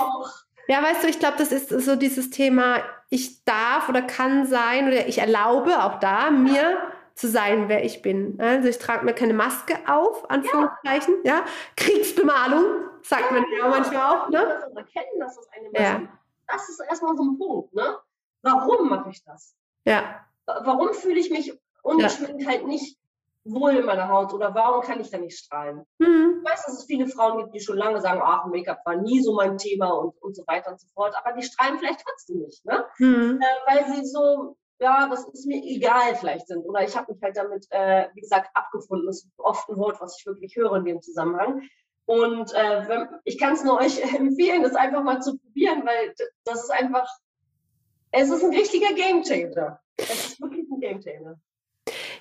ja, 0.68 0.84
weißt 0.84 1.04
du, 1.04 1.08
ich 1.08 1.20
glaube, 1.20 1.38
das 1.38 1.54
ist 1.54 1.70
so 1.70 1.96
dieses 1.96 2.30
Thema, 2.30 2.84
ich 3.10 3.44
darf 3.44 3.90
oder 3.90 4.02
kann 4.02 4.46
sein 4.46 4.88
oder 4.88 5.08
ich 5.08 5.18
erlaube 5.18 5.84
auch 5.84 6.00
da 6.00 6.30
mir 6.32 6.78
zu 7.16 7.28
sein, 7.28 7.68
wer 7.68 7.84
ich 7.84 8.02
bin. 8.02 8.40
Also 8.40 8.70
ich 8.70 8.78
trage 8.78 9.04
mir 9.04 9.14
keine 9.14 9.34
Maske 9.34 9.76
auf, 9.88 10.30
Anführungszeichen, 10.30 11.16
ja. 11.24 11.40
ja? 11.40 11.46
Kriegsbemalung, 11.76 12.64
sagt 13.02 13.26
ja, 13.26 13.32
man 13.32 13.46
ja 13.58 13.68
manchmal 13.68 14.02
auch, 14.04 14.30
ne? 14.30 14.62
Das 14.62 14.74
erkennen, 14.74 15.20
dass 15.20 15.36
das 15.36 15.50
eine 15.52 15.70
Maske 15.70 15.84
ja. 15.84 16.02
Das 16.48 16.70
ist 16.70 16.80
erstmal 16.80 17.16
so 17.18 17.24
ein 17.24 17.38
Punkt, 17.38 17.74
ne? 17.74 17.98
Warum 18.42 18.90
mache 18.90 19.10
ich 19.10 19.24
das? 19.24 19.56
Ja. 19.86 20.26
Warum 20.46 20.94
fühle 20.94 21.20
ich 21.20 21.30
mich 21.30 21.60
ungeschminkt 21.82 22.42
ja. 22.42 22.50
halt 22.50 22.68
nicht 22.68 22.98
wohl 23.44 23.76
in 23.76 23.86
meiner 23.86 24.10
Haut 24.10 24.34
oder 24.34 24.54
warum 24.54 24.82
kann 24.82 25.00
ich 25.00 25.10
da 25.10 25.18
nicht 25.18 25.38
strahlen? 25.38 25.84
Mhm. 25.98 26.42
Ich 26.44 26.52
weiß, 26.52 26.66
dass 26.66 26.80
es 26.80 26.86
viele 26.86 27.08
Frauen 27.08 27.38
gibt, 27.40 27.56
die 27.56 27.60
schon 27.60 27.78
lange 27.78 28.02
sagen, 28.02 28.22
ach, 28.24 28.46
Make-up 28.46 28.82
war 28.86 28.96
nie 28.96 29.22
so 29.22 29.34
mein 29.34 29.58
Thema 29.58 29.90
und, 29.92 30.22
und 30.22 30.36
so 30.36 30.44
weiter 30.48 30.72
und 30.72 30.80
so 30.80 30.88
fort, 30.94 31.16
aber 31.16 31.36
die 31.36 31.44
strahlen 31.44 31.80
vielleicht 31.80 32.02
trotzdem 32.02 32.40
nicht, 32.40 32.66
ne? 32.66 32.86
Mhm. 33.00 33.40
Äh, 33.42 33.72
weil 33.72 33.94
sie 33.94 34.06
so, 34.06 34.58
ja, 34.80 35.08
das 35.10 35.28
ist 35.30 35.46
mir 35.46 35.62
egal 35.64 36.16
vielleicht 36.16 36.48
sind 36.48 36.66
oder 36.66 36.84
ich 36.84 36.96
habe 36.96 37.12
mich 37.12 37.22
halt 37.22 37.38
damit, 37.38 37.66
äh, 37.70 38.08
wie 38.14 38.22
gesagt, 38.22 38.50
abgefunden. 38.54 39.08
Das 39.08 39.24
ist 39.24 39.30
oft 39.38 39.68
ein 39.70 39.78
Wort, 39.78 40.00
was 40.00 40.18
ich 40.20 40.26
wirklich 40.26 40.56
höre 40.56 40.76
in 40.76 40.86
dem 40.86 41.02
Zusammenhang. 41.02 41.62
Und 42.06 42.54
äh, 42.54 42.88
wenn, 42.88 43.10
ich 43.24 43.38
kann 43.38 43.54
es 43.54 43.64
nur 43.64 43.78
euch 43.80 44.02
empfehlen, 44.16 44.64
das 44.64 44.76
einfach 44.76 45.04
mal 45.04 45.22
zu 45.22 45.38
probieren, 45.38 45.86
weil 45.86 46.14
das 46.44 46.64
ist 46.64 46.72
einfach 46.72 47.08
es 48.12 48.30
ist 48.30 48.44
ein 48.44 48.54
richtiger 48.54 48.94
Gamechanger. 48.94 49.80
Es 49.98 50.28
ist 50.28 50.42
wirklich 50.42 50.68
ein 50.70 50.80
Gamechanger. 50.80 51.40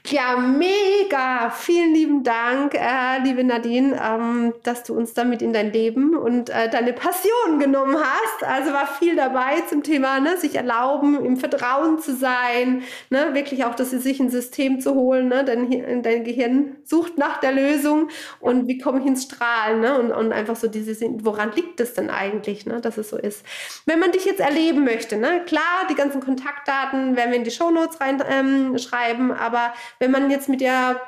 Ja, 0.07 0.37
mega. 0.37 1.51
Vielen 1.51 1.93
lieben 1.93 2.23
Dank, 2.23 2.75
äh, 2.75 3.19
liebe 3.23 3.45
Nadine, 3.45 4.01
ähm, 4.03 4.55
dass 4.63 4.85
du 4.85 4.95
uns 4.95 5.13
damit 5.13 5.43
in 5.43 5.53
dein 5.53 5.73
Leben 5.73 6.17
und 6.17 6.49
äh, 6.49 6.71
deine 6.71 6.93
Passion 6.95 7.59
genommen 7.59 7.97
hast. 7.97 8.45
Also 8.45 8.73
war 8.73 8.87
viel 8.87 9.17
dabei 9.17 9.61
zum 9.69 9.83
Thema, 9.83 10.21
ne, 10.21 10.39
sich 10.39 10.55
erlauben, 10.55 11.23
im 11.25 11.37
Vertrauen 11.37 11.99
zu 11.99 12.15
sein, 12.15 12.83
ne, 13.11 13.35
wirklich 13.35 13.65
auch, 13.67 13.75
dass 13.75 13.91
sie 13.91 13.99
sich 13.99 14.19
ein 14.21 14.31
System 14.31 14.81
zu 14.81 14.95
holen, 14.95 15.29
ne, 15.29 15.45
dein, 15.45 16.03
dein 16.03 16.25
Gehirn 16.25 16.77
sucht 16.85 17.19
nach 17.19 17.39
der 17.39 17.53
Lösung 17.53 18.09
und 18.41 18.67
wie 18.67 18.79
komme 18.79 19.01
ich 19.01 19.07
ins 19.07 19.25
Strahlen, 19.25 19.81
ne, 19.81 19.99
und, 19.99 20.13
und 20.13 20.33
einfach 20.33 20.57
so 20.57 20.69
dieses, 20.69 21.03
woran 21.23 21.53
liegt 21.53 21.81
es 21.81 21.93
denn 21.93 22.09
eigentlich, 22.09 22.65
ne, 22.65 22.81
dass 22.81 22.97
es 22.97 23.11
so 23.11 23.19
ist. 23.19 23.45
Wenn 23.85 23.99
man 23.99 24.13
dich 24.13 24.25
jetzt 24.25 24.41
erleben 24.41 24.85
möchte, 24.85 25.17
ne, 25.19 25.43
klar, 25.45 25.87
die 25.91 25.95
ganzen 25.95 26.21
Kontaktdaten 26.21 27.15
werden 27.17 27.31
wir 27.31 27.39
in 27.39 27.45
die 27.45 27.51
Shownotes 27.51 28.01
reinschreiben, 28.01 29.31
ähm, 29.31 29.33
aber 29.33 29.58
wenn 29.99 30.11
man 30.11 30.31
jetzt 30.31 30.49
mit 30.49 30.61
dir 30.61 31.01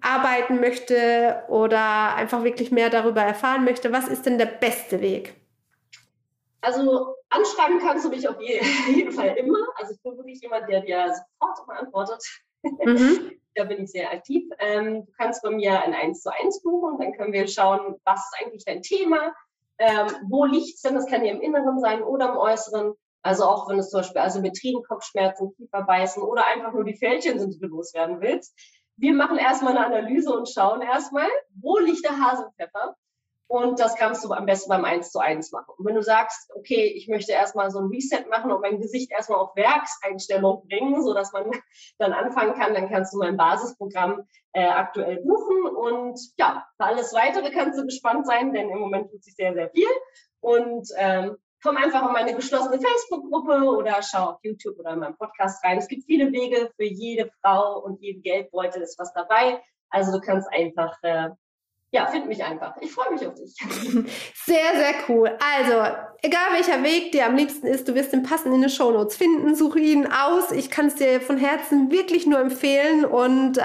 arbeiten 0.00 0.60
möchte 0.60 1.44
oder 1.48 2.14
einfach 2.14 2.44
wirklich 2.44 2.70
mehr 2.70 2.90
darüber 2.90 3.22
erfahren 3.22 3.64
möchte, 3.64 3.92
was 3.92 4.08
ist 4.08 4.26
denn 4.26 4.38
der 4.38 4.46
beste 4.46 5.00
Weg? 5.00 5.34
Also 6.60 7.16
anschreiben 7.28 7.78
kannst 7.78 8.04
du 8.04 8.08
mich 8.08 8.28
auf 8.28 8.36
jeden 8.88 9.12
Fall 9.12 9.36
immer. 9.36 9.58
Also 9.76 9.92
ich 9.92 10.02
bin 10.02 10.16
wirklich 10.16 10.40
jemand, 10.40 10.68
der 10.68 10.80
dir 10.80 11.14
sofort 11.40 11.78
antwortet. 11.78 12.22
Mhm. 12.62 13.32
da 13.54 13.64
bin 13.64 13.84
ich 13.84 13.90
sehr 13.90 14.10
aktiv. 14.10 14.48
Ähm, 14.58 15.06
du 15.06 15.12
kannst 15.16 15.42
bei 15.42 15.50
mir 15.50 15.80
ein 15.82 15.94
1 15.94 16.22
zu 16.22 16.32
1 16.32 16.62
buchen, 16.62 16.98
dann 16.98 17.12
können 17.12 17.32
wir 17.32 17.46
schauen, 17.46 17.96
was 18.04 18.20
ist 18.20 18.36
eigentlich 18.40 18.64
dein 18.64 18.82
Thema, 18.82 19.34
ähm, 19.78 20.08
wo 20.28 20.44
liegt 20.44 20.76
es 20.76 20.82
denn, 20.82 20.94
das 20.94 21.06
kann 21.06 21.24
ja 21.24 21.32
im 21.32 21.40
Inneren 21.40 21.80
sein 21.80 22.02
oder 22.02 22.30
im 22.30 22.36
Äußeren. 22.36 22.94
Also 23.24 23.44
auch 23.44 23.68
wenn 23.68 23.78
es 23.78 23.90
zum 23.90 24.00
Beispiel 24.00 24.20
Asymmetrien, 24.20 24.82
Kopfschmerzen, 24.86 25.54
Kieferbeißen 25.56 26.22
oder 26.22 26.46
einfach 26.46 26.72
nur 26.72 26.84
die 26.84 26.96
Fältchen 26.96 27.38
sind, 27.38 27.54
die 27.54 27.58
du 27.58 27.68
loswerden 27.68 28.20
willst. 28.20 28.54
Wir 28.96 29.14
machen 29.14 29.38
erstmal 29.38 29.76
eine 29.76 29.86
Analyse 29.86 30.32
und 30.32 30.48
schauen 30.48 30.82
erstmal, 30.82 31.28
wo 31.60 31.78
liegt 31.78 32.04
der 32.04 32.18
Haselpfeffer 32.20 32.94
und 33.46 33.78
das 33.78 33.94
kannst 33.96 34.24
du 34.24 34.32
am 34.32 34.46
besten 34.46 34.70
beim 34.70 34.84
1 34.84 35.10
zu 35.12 35.18
1 35.18 35.52
machen. 35.52 35.74
Und 35.76 35.86
wenn 35.86 35.94
du 35.94 36.02
sagst, 36.02 36.50
okay, 36.56 36.86
ich 36.96 37.08
möchte 37.08 37.32
erstmal 37.32 37.70
so 37.70 37.78
ein 37.78 37.86
Reset 37.86 38.24
machen 38.30 38.50
und 38.50 38.62
mein 38.62 38.80
Gesicht 38.80 39.10
erstmal 39.10 39.38
auf 39.38 39.54
Werkseinstellung 39.54 40.66
bringen, 40.66 41.02
so 41.04 41.14
dass 41.14 41.32
man 41.32 41.50
dann 41.98 42.12
anfangen 42.12 42.54
kann, 42.54 42.74
dann 42.74 42.88
kannst 42.88 43.12
du 43.12 43.18
mein 43.18 43.36
Basisprogramm 43.36 44.26
äh, 44.52 44.66
aktuell 44.66 45.22
buchen. 45.22 45.66
Und 45.66 46.18
ja, 46.36 46.66
für 46.76 46.84
alles 46.84 47.12
weitere 47.12 47.50
kannst 47.50 47.78
du 47.78 47.84
gespannt 47.84 48.26
sein, 48.26 48.52
denn 48.52 48.70
im 48.70 48.78
Moment 48.78 49.10
tut 49.10 49.22
sich 49.22 49.36
sehr, 49.36 49.54
sehr 49.54 49.70
viel. 49.70 49.88
Und 50.40 50.88
ähm, 50.96 51.36
komm 51.64 51.78
einfach 51.78 52.06
in 52.06 52.12
meine 52.12 52.34
geschlossene 52.34 52.78
Facebook-Gruppe 52.78 53.64
oder 53.64 54.00
schau 54.02 54.30
auf 54.30 54.38
YouTube 54.42 54.78
oder 54.78 54.92
in 54.92 55.00
meinem 55.00 55.16
Podcast 55.16 55.64
rein. 55.64 55.78
Es 55.78 55.88
gibt 55.88 56.04
viele 56.04 56.30
Wege 56.30 56.70
für 56.76 56.84
jede 56.84 57.30
Frau 57.40 57.80
und 57.80 58.00
jeden 58.02 58.22
Geldbeutel 58.22 58.82
ist 58.82 58.98
was 58.98 59.12
dabei. 59.14 59.62
Also 59.88 60.12
du 60.12 60.20
kannst 60.20 60.46
einfach 60.52 60.96
äh, 61.02 61.30
ja, 61.94 62.08
find 62.08 62.26
mich 62.26 62.42
einfach. 62.42 62.74
Ich 62.80 62.92
freue 62.92 63.12
mich 63.12 63.24
auf 63.24 63.34
dich. 63.34 63.54
Sehr, 64.34 64.74
sehr 64.74 64.94
cool. 65.08 65.38
Also, 65.38 65.96
egal 66.24 66.54
welcher 66.54 66.82
Weg 66.82 67.12
dir 67.12 67.26
am 67.26 67.36
liebsten 67.36 67.66
ist, 67.66 67.86
du 67.86 67.94
wirst 67.94 68.14
den 68.14 68.22
passend 68.22 68.54
in 68.54 68.62
den 68.62 68.70
Shownotes 68.70 69.14
finden. 69.14 69.54
Suche 69.54 69.78
ihn 69.78 70.06
aus. 70.06 70.52
Ich 70.52 70.70
kann 70.70 70.86
es 70.86 70.94
dir 70.94 71.20
von 71.20 71.36
Herzen 71.36 71.90
wirklich 71.90 72.26
nur 72.26 72.38
empfehlen. 72.38 73.04
Und 73.04 73.58
äh, 73.58 73.62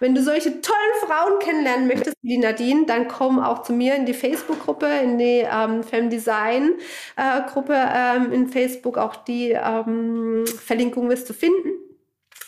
wenn 0.00 0.14
du 0.14 0.22
solche 0.22 0.60
tollen 0.60 0.76
Frauen 1.06 1.38
kennenlernen 1.38 1.88
möchtest, 1.88 2.16
wie 2.20 2.36
Nadine, 2.36 2.84
dann 2.84 3.08
komm 3.08 3.40
auch 3.40 3.62
zu 3.62 3.72
mir 3.72 3.94
in 3.94 4.04
die 4.04 4.12
Facebook-Gruppe, 4.12 4.86
in 4.86 5.16
die 5.16 5.46
ähm, 5.50 5.82
Femdesign-Gruppe 5.82 7.72
äh, 7.74 8.16
ähm, 8.16 8.32
in 8.32 8.48
Facebook. 8.48 8.98
Auch 8.98 9.16
die 9.16 9.52
ähm, 9.52 10.44
Verlinkung 10.46 11.08
wirst 11.08 11.30
du 11.30 11.32
finden. 11.32 11.70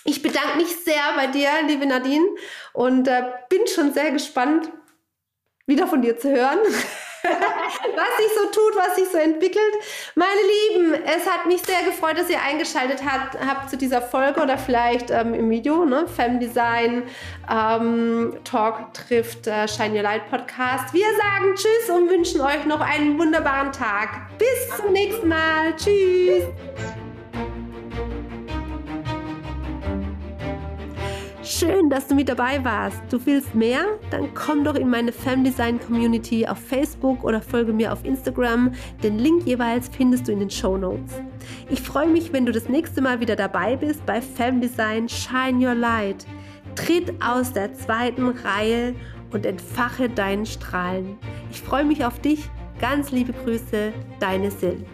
Ich 0.05 0.23
bedanke 0.23 0.59
mich 0.59 0.77
sehr 0.77 1.03
bei 1.17 1.29
dir, 1.29 1.49
liebe 1.67 1.87
Nadine, 1.87 2.27
und 2.75 3.09
äh, 3.09 3.23
bin 3.49 3.67
schon 3.67 3.93
sehr 3.93 4.13
gespannt, 4.13 4.71
wieder 5.67 5.87
von 5.89 6.03
dir 6.03 6.17
zu 6.17 6.31
hören, 6.31 6.59
was 7.23 8.17
sich 8.19 8.33
so 8.35 8.47
tut, 8.47 8.77
was 8.77 8.97
sich 8.97 9.09
so 9.11 9.19
entwickelt. 9.19 9.75
Meine 10.15 10.41
Lieben, 10.75 10.95
es 11.05 11.29
hat 11.29 11.47
mich 11.47 11.63
sehr 11.63 11.83
gefreut, 11.85 12.19
dass 12.19 12.29
ihr 12.31 12.41
eingeschaltet 12.41 13.01
habt, 13.05 13.39
habt 13.41 13.71
zu 13.71 13.77
dieser 13.77 14.03
Folge 14.03 14.41
oder 14.41 14.59
vielleicht 14.59 15.11
ähm, 15.11 15.35
im 15.35 15.51
Video, 15.51 15.85
ne? 15.85 16.07
Femdesign 16.09 17.05
ähm, 17.51 18.39
Talk 18.45 18.93
trifft 18.95 19.47
äh, 19.47 19.69
Shine 19.69 19.97
Your 19.97 20.03
Light 20.03 20.29
Podcast. 20.31 20.93
Wir 20.93 21.07
sagen 21.17 21.55
Tschüss 21.55 21.91
und 21.91 22.09
wünschen 22.09 22.41
euch 22.41 22.65
noch 22.67 22.81
einen 22.81 23.19
wunderbaren 23.19 23.73
Tag. 23.73 24.09
Bis 24.39 24.77
zum 24.77 24.93
nächsten 24.93 25.29
Mal. 25.29 25.75
Tschüss. 25.77 26.45
Schön, 31.49 31.91
dass 31.91 32.09
du 32.09 32.17
mit 32.17 32.29
dabei 32.29 32.65
warst. 32.65 33.01
Du 33.09 33.25
willst 33.25 33.55
mehr? 33.55 33.85
Dann 34.11 34.35
komm 34.35 34.65
doch 34.65 34.75
in 34.75 34.91
meine 34.91 35.13
Femdesign 35.13 35.79
Community 35.79 36.45
auf 36.45 36.59
Facebook 36.59 37.23
oder 37.23 37.41
folge 37.41 37.73
mir 37.73 37.93
auf 37.93 38.05
Instagram. 38.05 38.73
Den 39.05 39.21
Link 39.21 39.47
jeweils 39.47 39.89
findest 39.89 40.27
du 40.27 40.33
in 40.33 40.41
den 40.41 40.51
Show 40.51 40.77
Notes. 40.77 41.23
Ich 41.71 41.81
freue 41.81 42.09
mich, 42.09 42.33
wenn 42.33 42.47
du 42.47 42.51
das 42.53 42.69
nächste 42.69 43.01
Mal 43.01 43.21
wieder 43.21 43.37
dabei 43.37 43.77
bist 43.77 44.05
bei 44.07 44.21
Femdesign 44.21 45.09
Shine 45.09 45.65
Your 45.65 45.77
Light. 45.77 46.27
Tritt 46.75 47.15
aus 47.23 47.53
der 47.53 47.73
zweiten 47.75 48.27
Reihe 48.27 48.97
und 49.31 49.47
entfache 49.47 50.09
deinen 50.09 50.47
Strahlen. 50.47 51.17
Ich 51.53 51.61
freue 51.61 51.85
mich 51.85 52.05
auf 52.05 52.19
dich. 52.19 52.51
Ganz 52.81 53.13
liebe 53.13 53.33
Grüße, 53.33 53.93
deine 54.19 54.51
Sil. 54.51 54.85